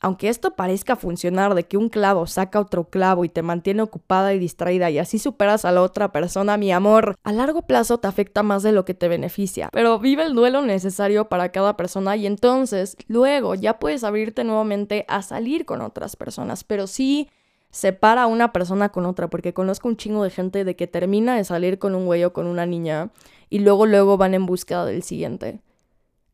[0.00, 4.32] aunque esto parezca funcionar de que un clavo saca otro clavo y te mantiene ocupada
[4.34, 8.06] y distraída y así superas a la otra persona, mi amor, a largo plazo te
[8.06, 9.68] afecta más de lo que te beneficia.
[9.72, 15.04] Pero vive el duelo necesario para cada persona y entonces luego ya puedes abrirte nuevamente
[15.08, 16.64] a salir con otras personas.
[16.64, 17.28] Pero sí
[17.70, 21.36] separa a una persona con otra, porque conozco un chingo de gente de que termina
[21.36, 23.10] de salir con un güey o con una niña
[23.50, 25.60] y luego luego van en búsqueda del siguiente.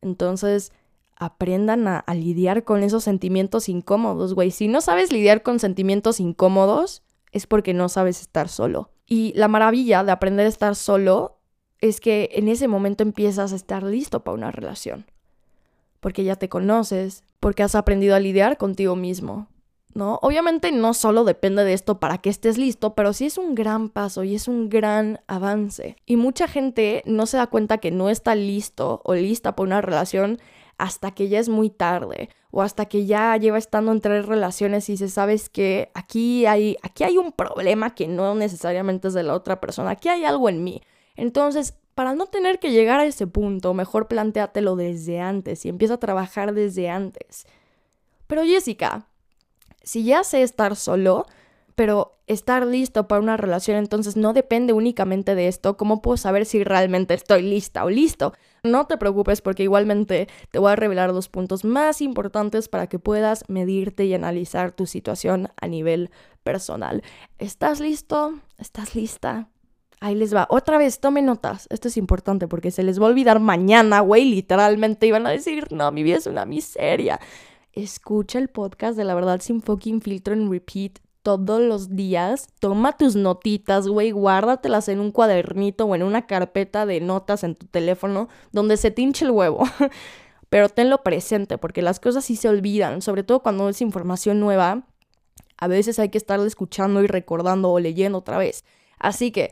[0.00, 0.72] Entonces
[1.16, 4.50] aprendan a, lidiar con esos sentimientos incómodos, güey.
[4.50, 8.90] Si no sabes lidiar con sentimientos incómodos, es porque no sabes estar solo.
[9.06, 11.38] Y la maravilla de aprender a estar solo
[11.80, 15.06] es que en ese momento empiezas a estar listo para una relación.
[16.00, 19.48] Porque ya te conoces, porque has aprendido a lidiar contigo mismo,
[19.94, 20.18] ¿no?
[20.22, 23.88] Obviamente no solo depende de esto para que estés listo, pero sí es un gran
[23.88, 25.96] paso y es un gran avance.
[26.04, 29.80] Y mucha gente no se da cuenta que no está listo o lista para una
[29.80, 30.40] relación
[30.78, 34.88] hasta que ya es muy tarde o hasta que ya lleva estando en tres relaciones
[34.88, 39.22] y se sabes que aquí hay, aquí hay un problema que no necesariamente es de
[39.22, 40.82] la otra persona, aquí hay algo en mí.
[41.16, 45.94] Entonces, para no tener que llegar a ese punto, mejor planteatelo desde antes y empieza
[45.94, 47.46] a trabajar desde antes.
[48.26, 49.06] Pero Jessica,
[49.82, 51.26] si ya sé estar solo,
[51.74, 55.76] pero estar listo para una relación entonces no depende únicamente de esto.
[55.76, 58.32] ¿Cómo puedo saber si realmente estoy lista o listo?
[58.64, 62.98] No te preocupes porque igualmente te voy a revelar dos puntos más importantes para que
[62.98, 66.10] puedas medirte y analizar tu situación a nivel
[66.42, 67.02] personal.
[67.38, 68.32] ¿Estás listo?
[68.56, 69.50] ¿Estás lista?
[70.00, 70.46] Ahí les va.
[70.48, 71.66] Otra vez, tomen notas.
[71.68, 74.24] Esto es importante porque se les va a olvidar mañana, güey.
[74.24, 77.20] Literalmente iban a decir, no, mi vida es una miseria.
[77.74, 82.46] Escucha el podcast de la verdad sin fucking filtro en repeat todos los días.
[82.60, 84.12] Toma tus notitas, güey.
[84.12, 88.92] Guárdatelas en un cuadernito o en una carpeta de notas en tu teléfono donde se
[88.92, 89.64] tinche el huevo.
[90.48, 94.86] Pero tenlo presente porque las cosas sí se olvidan, sobre todo cuando es información nueva.
[95.56, 98.64] A veces hay que estarla escuchando y recordando o leyendo otra vez.
[99.00, 99.50] Así que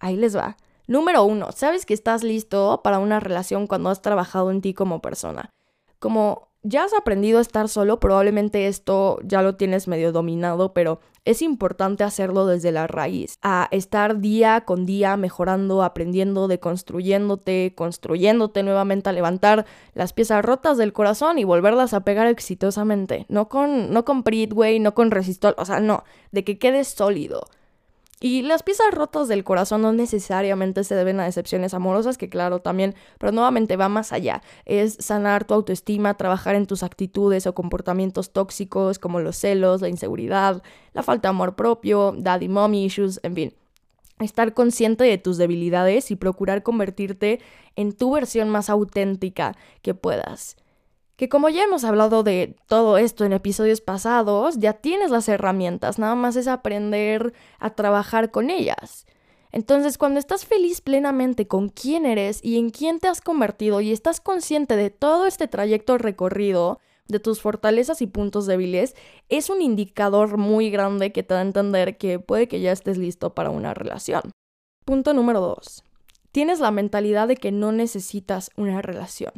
[0.00, 0.56] Ahí les va.
[0.86, 5.02] Número uno, sabes que estás listo para una relación cuando has trabajado en ti como
[5.02, 5.50] persona.
[5.98, 11.00] Como ya has aprendido a estar solo, probablemente esto ya lo tienes medio dominado, pero
[11.24, 18.62] es importante hacerlo desde la raíz, a estar día con día mejorando, aprendiendo, deconstruyéndote, construyéndote
[18.62, 23.26] nuevamente, a levantar las piezas rotas del corazón y volverlas a pegar exitosamente.
[23.28, 27.44] No con, no con Pritway, no con resistor, o sea, no, de que quedes sólido.
[28.20, 32.58] Y las piezas rotas del corazón no necesariamente se deben a decepciones amorosas, que claro
[32.60, 34.42] también, pero nuevamente va más allá.
[34.64, 39.88] Es sanar tu autoestima, trabajar en tus actitudes o comportamientos tóxicos como los celos, la
[39.88, 43.54] inseguridad, la falta de amor propio, daddy mommy issues, en fin.
[44.18, 47.38] Estar consciente de tus debilidades y procurar convertirte
[47.76, 50.56] en tu versión más auténtica que puedas
[51.18, 55.98] que como ya hemos hablado de todo esto en episodios pasados, ya tienes las herramientas,
[55.98, 59.04] nada más es aprender a trabajar con ellas.
[59.50, 63.90] Entonces, cuando estás feliz plenamente con quién eres y en quién te has convertido y
[63.90, 66.78] estás consciente de todo este trayecto recorrido,
[67.08, 68.94] de tus fortalezas y puntos débiles,
[69.28, 72.96] es un indicador muy grande que te da a entender que puede que ya estés
[72.96, 74.22] listo para una relación.
[74.84, 75.82] Punto número 2.
[76.30, 79.32] Tienes la mentalidad de que no necesitas una relación.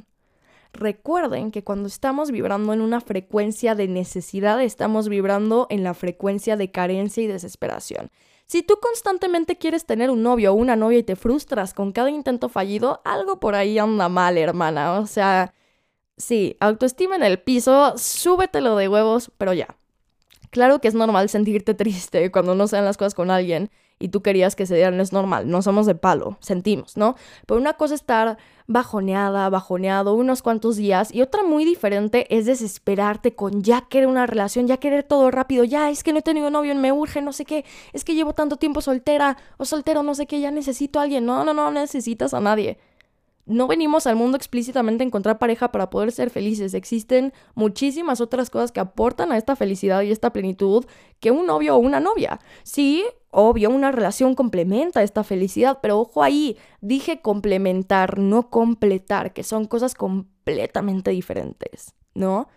[0.72, 6.56] Recuerden que cuando estamos vibrando en una frecuencia de necesidad, estamos vibrando en la frecuencia
[6.56, 8.10] de carencia y desesperación.
[8.46, 12.10] Si tú constantemente quieres tener un novio o una novia y te frustras con cada
[12.10, 14.98] intento fallido, algo por ahí anda mal, hermana.
[14.98, 15.54] O sea,
[16.16, 19.76] sí, autoestima en el piso, súbetelo de huevos, pero ya.
[20.50, 24.22] Claro que es normal sentirte triste cuando no sean las cosas con alguien y tú
[24.22, 27.14] querías que se dieran, es normal, no somos de palo, sentimos, ¿no?
[27.46, 32.46] Pero una cosa es estar bajoneada, bajoneado unos cuantos días y otra muy diferente es
[32.46, 36.22] desesperarte con ya querer una relación, ya querer todo rápido, ya es que no he
[36.22, 40.02] tenido novio, me urge, no sé qué, es que llevo tanto tiempo soltera o soltero,
[40.02, 42.78] no sé qué, ya necesito a alguien, no, no, no necesitas a nadie.
[43.50, 46.72] No venimos al mundo explícitamente a encontrar pareja para poder ser felices.
[46.72, 50.84] Existen muchísimas otras cosas que aportan a esta felicidad y esta plenitud
[51.18, 52.38] que un novio o una novia.
[52.62, 59.44] Sí, Obvio, una relación complementa esta felicidad, pero ojo ahí, dije complementar, no completar, que
[59.44, 62.48] son cosas completamente diferentes, ¿no?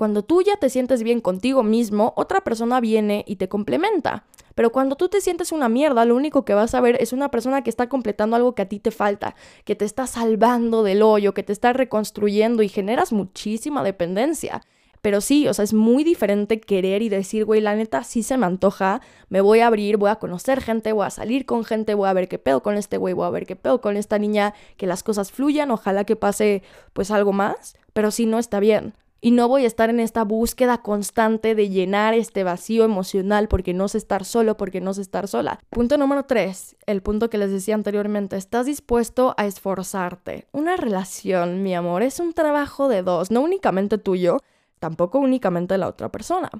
[0.00, 4.24] Cuando tú ya te sientes bien contigo mismo, otra persona viene y te complementa.
[4.54, 7.30] Pero cuando tú te sientes una mierda, lo único que vas a ver es una
[7.30, 9.34] persona que está completando algo que a ti te falta,
[9.66, 14.62] que te está salvando del hoyo, que te está reconstruyendo y generas muchísima dependencia.
[15.02, 18.38] Pero sí, o sea, es muy diferente querer y decir, güey, la neta sí se
[18.38, 21.92] me antoja, me voy a abrir, voy a conocer gente, voy a salir con gente,
[21.92, 24.18] voy a ver qué pedo con este güey, voy a ver qué pedo con esta
[24.18, 26.62] niña, que las cosas fluyan, ojalá que pase
[26.94, 28.94] pues algo más, pero si no está bien.
[29.22, 33.74] Y no voy a estar en esta búsqueda constante de llenar este vacío emocional porque
[33.74, 35.60] no sé estar solo, porque no sé estar sola.
[35.68, 40.46] Punto número tres, el punto que les decía anteriormente, estás dispuesto a esforzarte.
[40.52, 44.38] Una relación, mi amor, es un trabajo de dos, no únicamente tuyo,
[44.78, 46.50] tampoco únicamente la otra persona.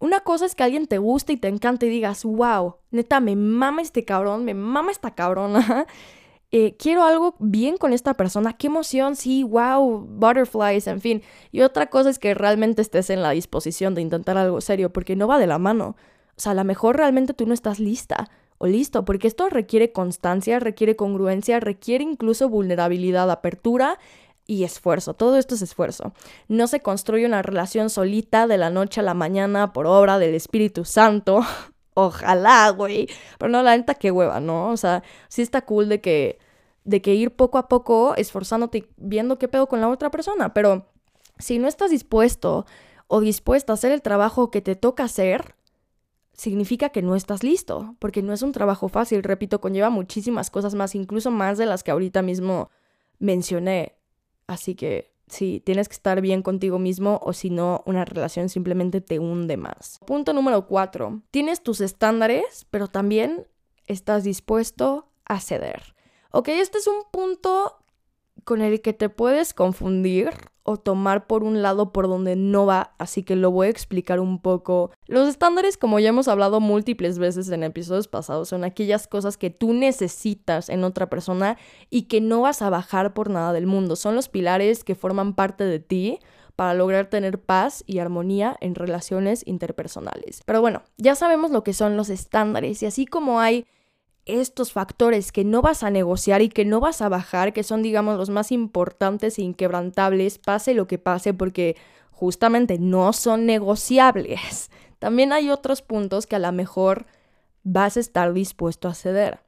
[0.00, 3.36] Una cosa es que alguien te guste y te encante y digas, wow, neta, me
[3.36, 5.86] mama este cabrón, me mama esta cabrona.
[6.50, 11.22] Eh, quiero algo bien con esta persona, qué emoción, sí, wow, butterflies, en fin.
[11.52, 15.14] Y otra cosa es que realmente estés en la disposición de intentar algo serio, porque
[15.14, 15.96] no va de la mano.
[16.36, 19.92] O sea, a lo mejor realmente tú no estás lista o listo, porque esto requiere
[19.92, 23.98] constancia, requiere congruencia, requiere incluso vulnerabilidad, apertura
[24.46, 25.14] y esfuerzo.
[25.14, 26.12] Todo esto es esfuerzo.
[26.48, 30.34] No se construye una relación solita de la noche a la mañana por obra del
[30.34, 31.42] Espíritu Santo.
[32.00, 33.08] Ojalá, güey.
[33.38, 34.70] Pero no, la neta, qué hueva, ¿no?
[34.70, 36.38] O sea, sí está cool de que,
[36.84, 40.54] de que ir poco a poco esforzándote, viendo qué pedo con la otra persona.
[40.54, 40.86] Pero
[41.40, 42.66] si no estás dispuesto
[43.08, 45.56] o dispuesta a hacer el trabajo que te toca hacer,
[46.34, 50.76] significa que no estás listo, porque no es un trabajo fácil, repito, conlleva muchísimas cosas
[50.76, 52.70] más, incluso más de las que ahorita mismo
[53.18, 53.96] mencioné.
[54.46, 59.00] Así que sí, tienes que estar bien contigo mismo o si no, una relación simplemente
[59.00, 59.98] te hunde más.
[60.06, 61.22] Punto número cuatro.
[61.30, 63.46] Tienes tus estándares, pero también
[63.86, 65.94] estás dispuesto a ceder.
[66.30, 67.78] Ok, este es un punto
[68.48, 70.30] con el que te puedes confundir
[70.62, 74.20] o tomar por un lado por donde no va, así que lo voy a explicar
[74.20, 74.90] un poco.
[75.06, 79.50] Los estándares, como ya hemos hablado múltiples veces en episodios pasados, son aquellas cosas que
[79.50, 81.58] tú necesitas en otra persona
[81.90, 83.96] y que no vas a bajar por nada del mundo.
[83.96, 86.18] Son los pilares que forman parte de ti
[86.56, 90.40] para lograr tener paz y armonía en relaciones interpersonales.
[90.46, 93.66] Pero bueno, ya sabemos lo que son los estándares y así como hay
[94.28, 97.82] estos factores que no vas a negociar y que no vas a bajar, que son,
[97.82, 101.76] digamos, los más importantes e inquebrantables, pase lo que pase, porque
[102.10, 104.70] justamente no son negociables.
[104.98, 107.06] También hay otros puntos que a lo mejor
[107.62, 109.40] vas a estar dispuesto a ceder.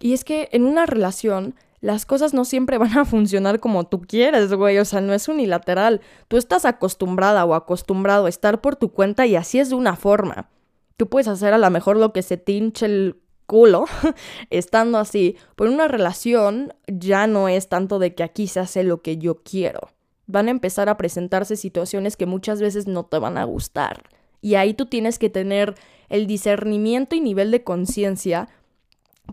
[0.00, 4.00] Y es que en una relación las cosas no siempre van a funcionar como tú
[4.00, 4.78] quieres, güey.
[4.78, 6.00] O sea, no es unilateral.
[6.28, 9.96] Tú estás acostumbrada o acostumbrado a estar por tu cuenta y así es de una
[9.96, 10.50] forma.
[10.96, 13.86] Tú puedes hacer a lo mejor lo que se te hinche el culo
[14.50, 15.36] estando así.
[15.54, 19.42] Pero una relación ya no es tanto de que aquí se hace lo que yo
[19.42, 19.90] quiero.
[20.26, 24.02] Van a empezar a presentarse situaciones que muchas veces no te van a gustar.
[24.40, 25.74] Y ahí tú tienes que tener
[26.08, 28.48] el discernimiento y nivel de conciencia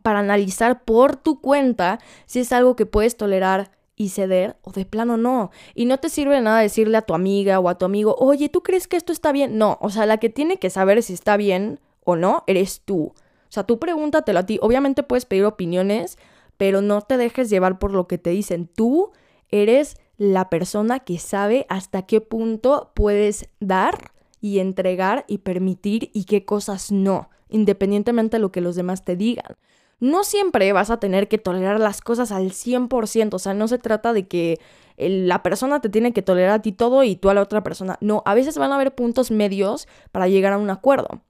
[0.01, 4.85] para analizar por tu cuenta si es algo que puedes tolerar y ceder o de
[4.85, 5.51] plano no.
[5.75, 8.63] Y no te sirve nada decirle a tu amiga o a tu amigo, oye, ¿tú
[8.63, 9.57] crees que esto está bien?
[9.57, 13.13] No, o sea, la que tiene que saber si está bien o no eres tú.
[13.53, 14.57] Sea, tú pregúntatelo a ti.
[14.63, 16.17] Obviamente puedes pedir opiniones,
[16.57, 18.65] pero no te dejes llevar por lo que te dicen.
[18.65, 19.11] Tú
[19.49, 24.11] eres la persona que sabe hasta qué punto puedes dar
[24.41, 29.15] y entregar y permitir y qué cosas no, independientemente de lo que los demás te
[29.15, 29.55] digan.
[29.99, 33.77] No siempre vas a tener que tolerar las cosas al 100%, o sea, no se
[33.77, 34.59] trata de que
[34.97, 37.99] la persona te tiene que tolerar a ti todo y tú a la otra persona.
[38.01, 41.21] No, a veces van a haber puntos medios para llegar a un acuerdo.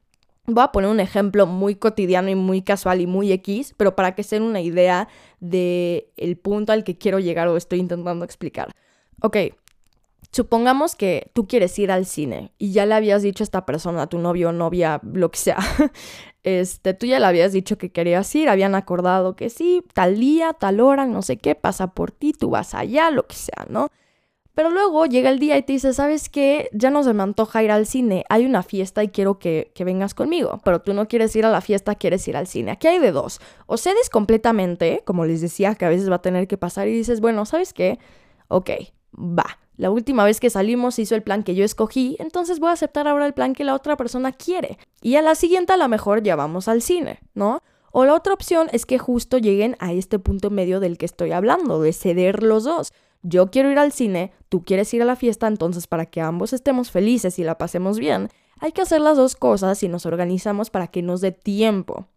[0.45, 4.13] Voy a poner un ejemplo muy cotidiano y muy casual y muy X, pero para
[4.13, 5.07] que se den una idea
[5.39, 8.69] de el punto al que quiero llegar o estoy intentando explicar.
[9.21, 9.37] Ok,
[10.33, 14.01] supongamos que tú quieres ir al cine y ya le habías dicho a esta persona,
[14.01, 15.59] a tu novio novia, lo que sea,
[16.43, 20.51] este, tú ya le habías dicho que querías ir, habían acordado que sí, tal día,
[20.51, 23.87] tal hora, no sé qué, pasa por ti, tú vas allá, lo que sea, ¿no?
[24.55, 26.69] Pero luego llega el día y te dice, ¿sabes qué?
[26.73, 29.83] Ya no se me antoja ir al cine, hay una fiesta y quiero que, que,
[29.83, 30.61] vengas conmigo.
[30.63, 32.71] Pero tú no quieres ir a la fiesta, quieres ir al cine.
[32.71, 33.39] Aquí hay de dos.
[33.65, 36.93] O cedes completamente, como les decía, que a veces va a tener que pasar y
[36.93, 37.97] dices, bueno, ¿sabes qué?
[38.47, 38.69] Ok,
[39.17, 39.57] va.
[39.75, 43.07] La última vez que salimos hizo el plan que yo escogí, entonces voy a aceptar
[43.07, 44.77] ahora el plan que la otra persona quiere.
[45.01, 47.63] Y a la siguiente a lo mejor ya vamos al cine, ¿no?
[47.91, 51.31] O la otra opción es que justo lleguen a este punto medio del que estoy
[51.31, 52.91] hablando, de ceder los dos
[53.23, 56.53] yo quiero ir al cine, tú quieres ir a la fiesta, entonces para que ambos
[56.53, 60.69] estemos felices y la pasemos bien, hay que hacer las dos cosas y nos organizamos
[60.69, 62.07] para que nos dé tiempo.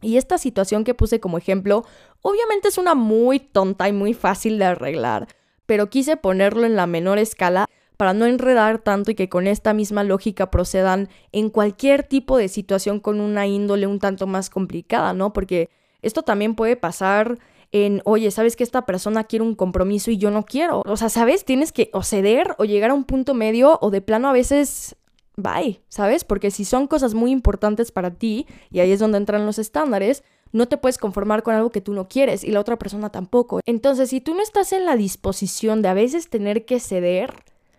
[0.00, 1.84] Y esta situación que puse como ejemplo,
[2.20, 5.26] obviamente es una muy tonta y muy fácil de arreglar,
[5.66, 9.74] pero quise ponerlo en la menor escala para no enredar tanto y que con esta
[9.74, 15.14] misma lógica procedan en cualquier tipo de situación con una índole un tanto más complicada,
[15.14, 15.32] ¿no?
[15.32, 17.38] Porque esto también puede pasar
[17.72, 20.82] en, oye, sabes que esta persona quiere un compromiso y yo no quiero.
[20.86, 21.44] O sea, ¿sabes?
[21.44, 24.96] Tienes que o ceder o llegar a un punto medio o de plano a veces,
[25.36, 26.24] bye, ¿sabes?
[26.24, 30.22] Porque si son cosas muy importantes para ti, y ahí es donde entran los estándares,
[30.52, 33.60] no te puedes conformar con algo que tú no quieres y la otra persona tampoco.
[33.64, 37.32] Entonces, si tú no estás en la disposición de a veces tener que ceder,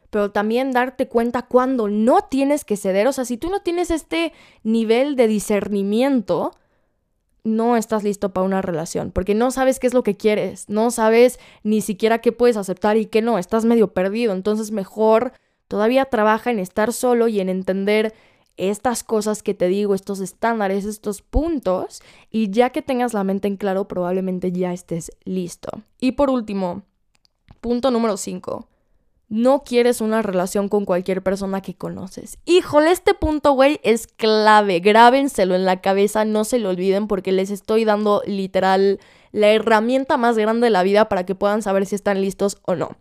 [0.10, 3.92] pero también darte cuenta cuando no tienes que ceder, o sea, si tú no tienes
[3.92, 6.52] este nivel de discernimiento,
[7.44, 10.92] no estás listo para una relación, porque no sabes qué es lo que quieres, no
[10.92, 15.34] sabes ni siquiera qué puedes aceptar y qué no, estás medio perdido, entonces mejor
[15.68, 18.14] todavía trabaja en estar solo y en entender
[18.56, 23.48] estas cosas que te digo, estos estándares, estos puntos, y ya que tengas la mente
[23.48, 25.82] en claro, probablemente ya estés listo.
[26.00, 26.84] Y por último,
[27.62, 28.68] punto número 5
[29.34, 32.38] no quieres una relación con cualquier persona que conoces.
[32.46, 34.80] Híjole, este punto, güey, es clave.
[34.80, 39.00] Grábenselo en la cabeza, no se lo olviden porque les estoy dando literal
[39.32, 42.76] la herramienta más grande de la vida para que puedan saber si están listos o
[42.76, 42.96] no.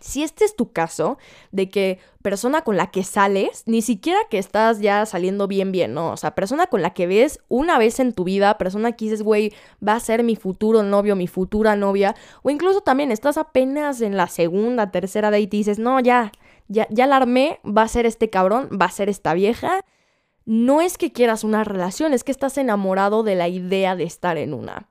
[0.00, 1.18] Si este es tu caso,
[1.52, 5.94] de que persona con la que sales, ni siquiera que estás ya saliendo bien, bien,
[5.94, 6.10] ¿no?
[6.10, 9.22] O sea, persona con la que ves una vez en tu vida, persona que dices,
[9.22, 9.52] güey,
[9.86, 14.16] va a ser mi futuro novio, mi futura novia, o incluso también estás apenas en
[14.16, 16.32] la segunda, tercera date y dices, no, ya,
[16.66, 19.84] ya, ya la armé, va a ser este cabrón, va a ser esta vieja.
[20.44, 24.36] No es que quieras una relación, es que estás enamorado de la idea de estar
[24.36, 24.88] en una.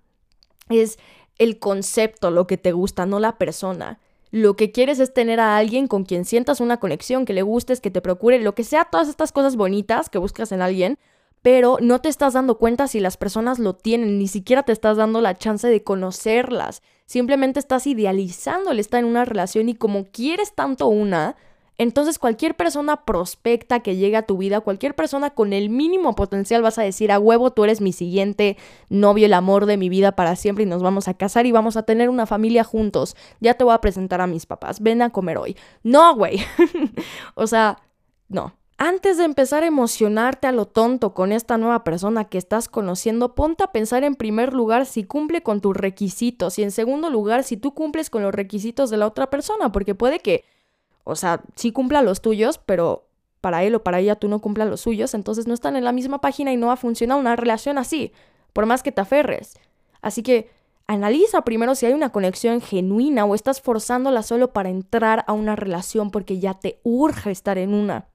[0.69, 0.97] Es
[1.37, 3.99] el concepto lo que te gusta, no la persona.
[4.32, 7.82] Lo que quieres es tener a alguien con quien sientas una conexión, que le gustes,
[7.82, 10.98] que te procure, lo que sea, todas estas cosas bonitas que buscas en alguien,
[11.42, 14.96] pero no te estás dando cuenta si las personas lo tienen, ni siquiera te estás
[14.96, 16.82] dando la chance de conocerlas.
[17.06, 21.36] Simplemente estás idealizando el estar en una relación y como quieres tanto una,
[21.82, 26.62] entonces cualquier persona prospecta que llegue a tu vida, cualquier persona con el mínimo potencial
[26.62, 28.56] vas a decir a huevo, tú eres mi siguiente
[28.90, 31.77] novio, el amor de mi vida para siempre y nos vamos a casar y vamos
[31.77, 33.15] a tener una familia juntos.
[33.40, 35.58] Ya te voy a presentar a mis papás, ven a comer hoy.
[35.82, 36.40] No, güey.
[37.34, 37.79] o sea,
[38.29, 38.54] no.
[38.77, 43.34] Antes de empezar a emocionarte a lo tonto con esta nueva persona que estás conociendo,
[43.34, 47.44] ponte a pensar en primer lugar si cumple con tus requisitos y en segundo lugar
[47.44, 50.46] si tú cumples con los requisitos de la otra persona, porque puede que,
[51.04, 53.08] o sea, sí cumpla los tuyos, pero
[53.41, 55.91] para él o para ella tú no cumplas los suyos, entonces no están en la
[55.91, 58.13] misma página y no va a funcionar una relación así,
[58.54, 59.60] por más que te aferres.
[60.02, 60.49] Así que
[60.87, 65.56] analiza primero si hay una conexión genuina o estás forzándola solo para entrar a una
[65.56, 68.08] relación porque ya te urge estar en una.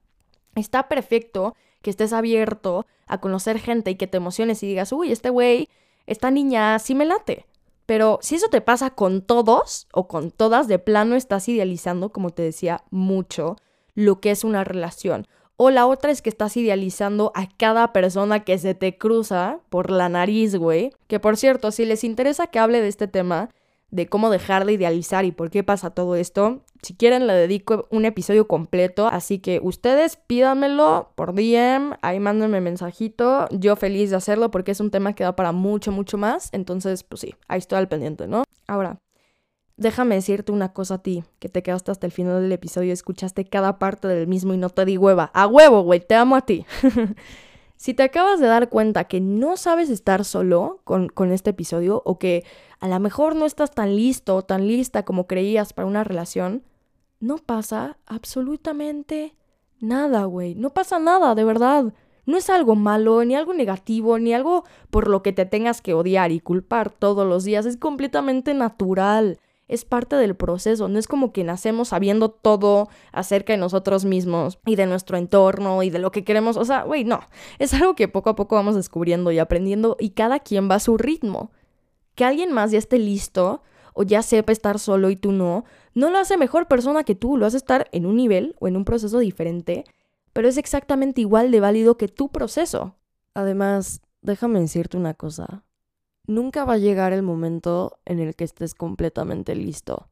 [0.55, 5.13] Está perfecto que estés abierto a conocer gente y que te emociones y digas, uy,
[5.13, 5.69] este güey,
[6.07, 7.47] esta niña sí me late.
[7.87, 12.31] Pero si eso te pasa con todos o con todas, de plano estás idealizando, como
[12.31, 13.57] te decía, mucho
[13.95, 15.27] lo que es una relación.
[15.57, 19.91] O la otra es que estás idealizando a cada persona que se te cruza por
[19.91, 20.93] la nariz, güey.
[21.07, 23.49] Que por cierto, si les interesa que hable de este tema,
[23.91, 26.63] de cómo dejar de idealizar y por qué pasa todo esto.
[26.87, 29.09] Si quieren, le dedico un episodio completo.
[29.09, 33.49] Así que ustedes pídanmelo por DM, ahí mándenme mensajito.
[33.51, 36.49] Yo feliz de hacerlo porque es un tema que da para mucho, mucho más.
[36.53, 38.45] Entonces, pues sí, ahí estoy al pendiente, ¿no?
[38.69, 39.01] Ahora,
[39.77, 42.93] déjame decirte una cosa a ti, que te quedaste hasta el final del episodio y
[42.93, 45.33] escuchaste cada parte del mismo y no te di hueva.
[45.35, 46.67] A huevo, güey, te amo a ti.
[47.79, 52.01] Si te acabas de dar cuenta que no sabes estar solo con, con, este episodio
[52.07, 52.43] o que
[52.81, 56.63] a lo mejor no estás tan listo o tan lista como creías para una relación,
[57.21, 59.35] no pasa absolutamente
[59.81, 60.55] nada, güey.
[60.55, 61.93] No pasa nada, de verdad.
[62.25, 65.95] No es algo malo, ni algo negativo, ni algo por lo que te tengas que
[65.95, 67.67] odiar y culpar todos los días.
[67.67, 69.39] Es completamente natural
[69.69, 74.59] es parte del proceso, no es como que nacemos sabiendo todo acerca de nosotros mismos
[74.65, 77.21] y de nuestro entorno y de lo que queremos, o sea, güey, no,
[77.59, 80.81] es algo que poco a poco vamos descubriendo y aprendiendo y cada quien va a
[80.81, 81.51] su ritmo.
[82.15, 83.63] Que alguien más ya esté listo
[83.97, 87.37] o ya sepa estar solo y tú no, no lo hace mejor persona que tú,
[87.37, 89.85] lo hace estar en un nivel o en un proceso diferente,
[90.33, 92.95] pero es exactamente igual de válido que tu proceso.
[93.35, 95.65] Además, déjame decirte una cosa
[96.27, 100.09] nunca va a llegar el momento en el que estés completamente listo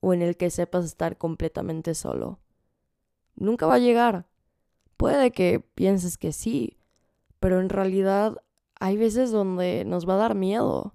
[0.00, 2.40] o en el que sepas estar completamente solo.
[3.36, 4.26] Nunca va a llegar.
[4.96, 6.78] Puede que pienses que sí,
[7.40, 8.42] pero en realidad
[8.78, 10.94] hay veces donde nos va a dar miedo,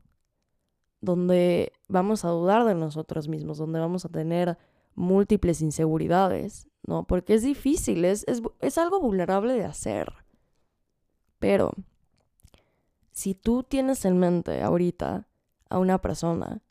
[1.01, 4.57] donde vamos a dudar de nosotros mismos, donde vamos a tener
[4.95, 7.05] múltiples inseguridades, ¿no?
[7.05, 10.11] Porque es difícil, es, es, es algo vulnerable de hacer.
[11.39, 11.71] Pero
[13.11, 15.27] si tú tienes en mente ahorita
[15.69, 16.61] a una persona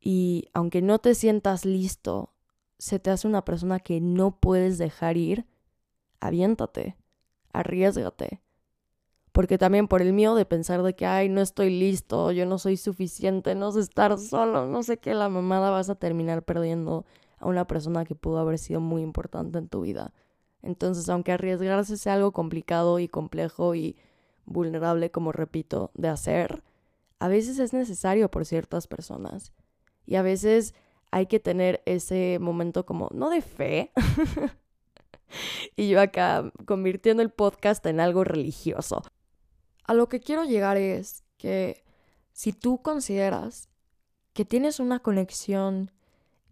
[0.00, 2.34] y aunque no te sientas listo,
[2.78, 5.46] se te hace una persona que no puedes dejar ir,
[6.20, 6.96] aviéntate,
[7.52, 8.42] arriesgate.
[9.34, 12.56] Porque también por el miedo de pensar de que, ay, no estoy listo, yo no
[12.56, 17.04] soy suficiente, no sé estar solo, no sé qué, la mamada vas a terminar perdiendo
[17.38, 20.14] a una persona que pudo haber sido muy importante en tu vida.
[20.62, 23.96] Entonces, aunque arriesgarse sea algo complicado y complejo y
[24.44, 26.62] vulnerable, como repito, de hacer,
[27.18, 29.52] a veces es necesario por ciertas personas.
[30.06, 30.76] Y a veces
[31.10, 33.90] hay que tener ese momento como, no de fe.
[35.76, 39.02] y yo acá convirtiendo el podcast en algo religioso.
[39.84, 41.84] A lo que quiero llegar es que
[42.32, 43.68] si tú consideras
[44.32, 45.92] que tienes una conexión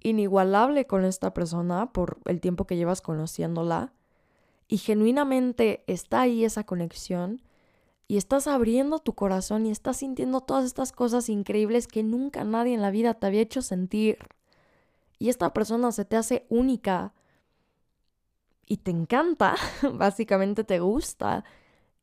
[0.01, 3.93] inigualable con esta persona por el tiempo que llevas conociéndola
[4.68, 7.43] y genuinamente está ahí esa conexión,
[8.12, 12.74] y estás abriendo tu corazón y estás sintiendo todas estas cosas increíbles que nunca nadie
[12.74, 14.18] en la vida te había hecho sentir.
[15.18, 17.14] Y esta persona se te hace única
[18.66, 19.57] y te encanta,
[19.95, 21.45] básicamente te gusta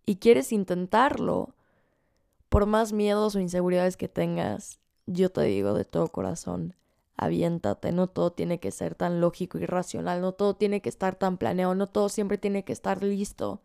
[0.10, 1.54] y quieres intentarlo.
[2.50, 6.74] Por más miedos o inseguridades que tengas, yo te digo de todo corazón,
[7.16, 11.16] aviéntate, no todo tiene que ser tan lógico y racional, no todo tiene que estar
[11.16, 13.62] tan planeado, no todo siempre tiene que estar listo.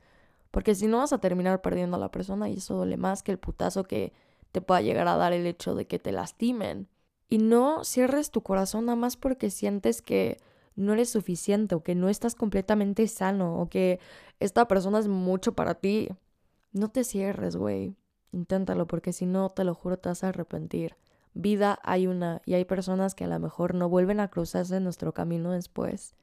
[0.51, 3.33] Porque si no vas a terminar perdiendo a la persona y eso duele más que
[3.33, 4.13] el putazo que
[4.53, 6.89] te pueda llegar a dar el hecho de que te lastimen.
[7.31, 10.37] Y no cierres tu corazón nada más porque sientes que
[10.77, 13.99] no eres suficiente o que no estás completamente sano o que
[14.41, 16.11] esta persona es mucho para ti.
[16.75, 17.97] No te cierres, güey.
[18.33, 20.97] Inténtalo porque si no, te lo juro, te vas a arrepentir.
[21.33, 24.85] Vida hay una y hay personas que a lo mejor no vuelven a cruzarse en
[24.85, 26.15] nuestro camino después.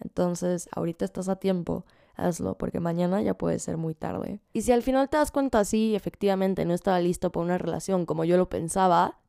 [0.00, 1.84] Entonces, ahorita estás a tiempo
[2.18, 4.40] hazlo, porque mañana ya puede ser muy tarde.
[4.52, 8.04] Y si al final te das cuenta, sí, efectivamente no estaba listo para una relación
[8.04, 9.20] como yo lo pensaba,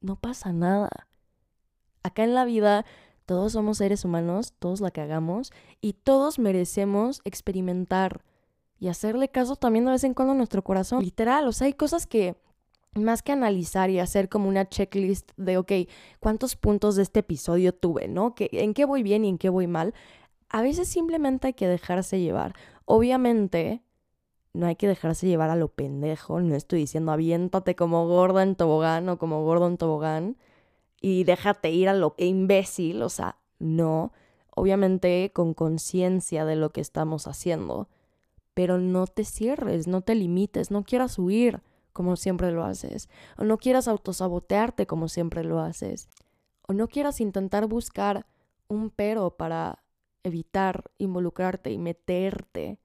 [0.00, 1.08] no pasa nada.
[2.02, 2.86] Acá en la vida
[3.26, 8.22] todos somos seres humanos, todos la cagamos y todos merecemos experimentar
[8.78, 11.02] y hacerle caso también de vez en cuando a nuestro corazón.
[11.02, 12.36] Literal, o sea, hay cosas que
[12.94, 15.72] más que analizar y hacer como una checklist de, ok,
[16.20, 18.34] ¿cuántos puntos de este episodio tuve, no?
[18.34, 19.94] ¿Qué- ¿En qué voy bien y en qué voy mal?
[20.48, 22.54] A veces simplemente hay que dejarse llevar.
[22.84, 23.82] Obviamente,
[24.52, 26.40] no hay que dejarse llevar a lo pendejo.
[26.40, 30.36] No estoy diciendo aviéntate como gorda en tobogán o como gordo en tobogán
[31.00, 33.02] y déjate ir a lo imbécil.
[33.02, 34.12] O sea, no.
[34.54, 37.88] Obviamente con conciencia de lo que estamos haciendo.
[38.56, 41.60] Pero no te cierres, no te limites, no quieras huir
[41.92, 43.10] como siempre lo haces.
[43.36, 46.08] O no quieras autosabotearte como siempre lo haces.
[46.66, 48.24] O no quieras intentar buscar
[48.66, 49.84] un pero para
[50.22, 52.80] evitar involucrarte y meterte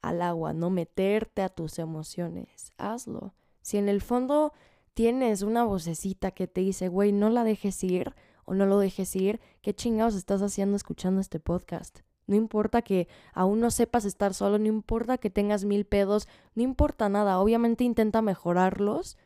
[0.00, 2.72] al agua, no meterte a tus emociones.
[2.78, 3.34] Hazlo.
[3.60, 4.54] Si en el fondo
[4.94, 8.14] tienes una vocecita que te dice, güey, no la dejes ir
[8.46, 12.00] o no lo dejes ir, ¿qué chingados estás haciendo escuchando este podcast?
[12.26, 16.62] No importa que aún no sepas estar solo, no importa que tengas mil pedos, no
[16.62, 17.38] importa nada.
[17.40, 19.18] Obviamente intenta mejorarlos,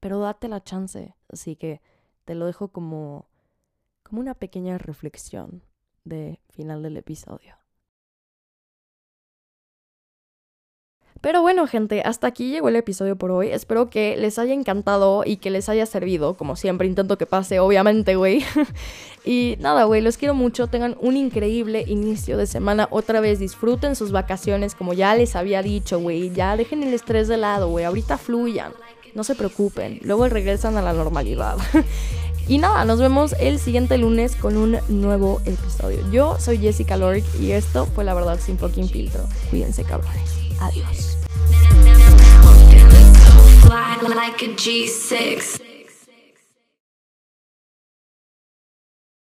[0.00, 1.16] pero date la chance.
[1.28, 1.80] Así que
[2.24, 3.28] te lo dejo como,
[4.02, 5.62] como una pequeña reflexión
[6.04, 7.61] de final del episodio.
[11.22, 13.48] Pero bueno, gente, hasta aquí llegó el episodio por hoy.
[13.50, 16.34] Espero que les haya encantado y que les haya servido.
[16.34, 18.44] Como siempre, intento que pase, obviamente, güey.
[19.24, 20.66] y nada, güey, los quiero mucho.
[20.66, 22.88] Tengan un increíble inicio de semana.
[22.90, 26.32] Otra vez, disfruten sus vacaciones, como ya les había dicho, güey.
[26.32, 27.84] Ya dejen el estrés de lado, güey.
[27.84, 28.72] Ahorita fluyan.
[29.14, 30.00] No se preocupen.
[30.02, 31.56] Luego regresan a la normalidad.
[32.48, 36.00] Y nada, nos vemos el siguiente lunes con un nuevo episodio.
[36.10, 39.22] Yo soy Jessica Lorick y esto fue la verdad sin fucking filtro.
[39.48, 40.41] Cuídense, cabrones.
[40.62, 41.16] Adiós.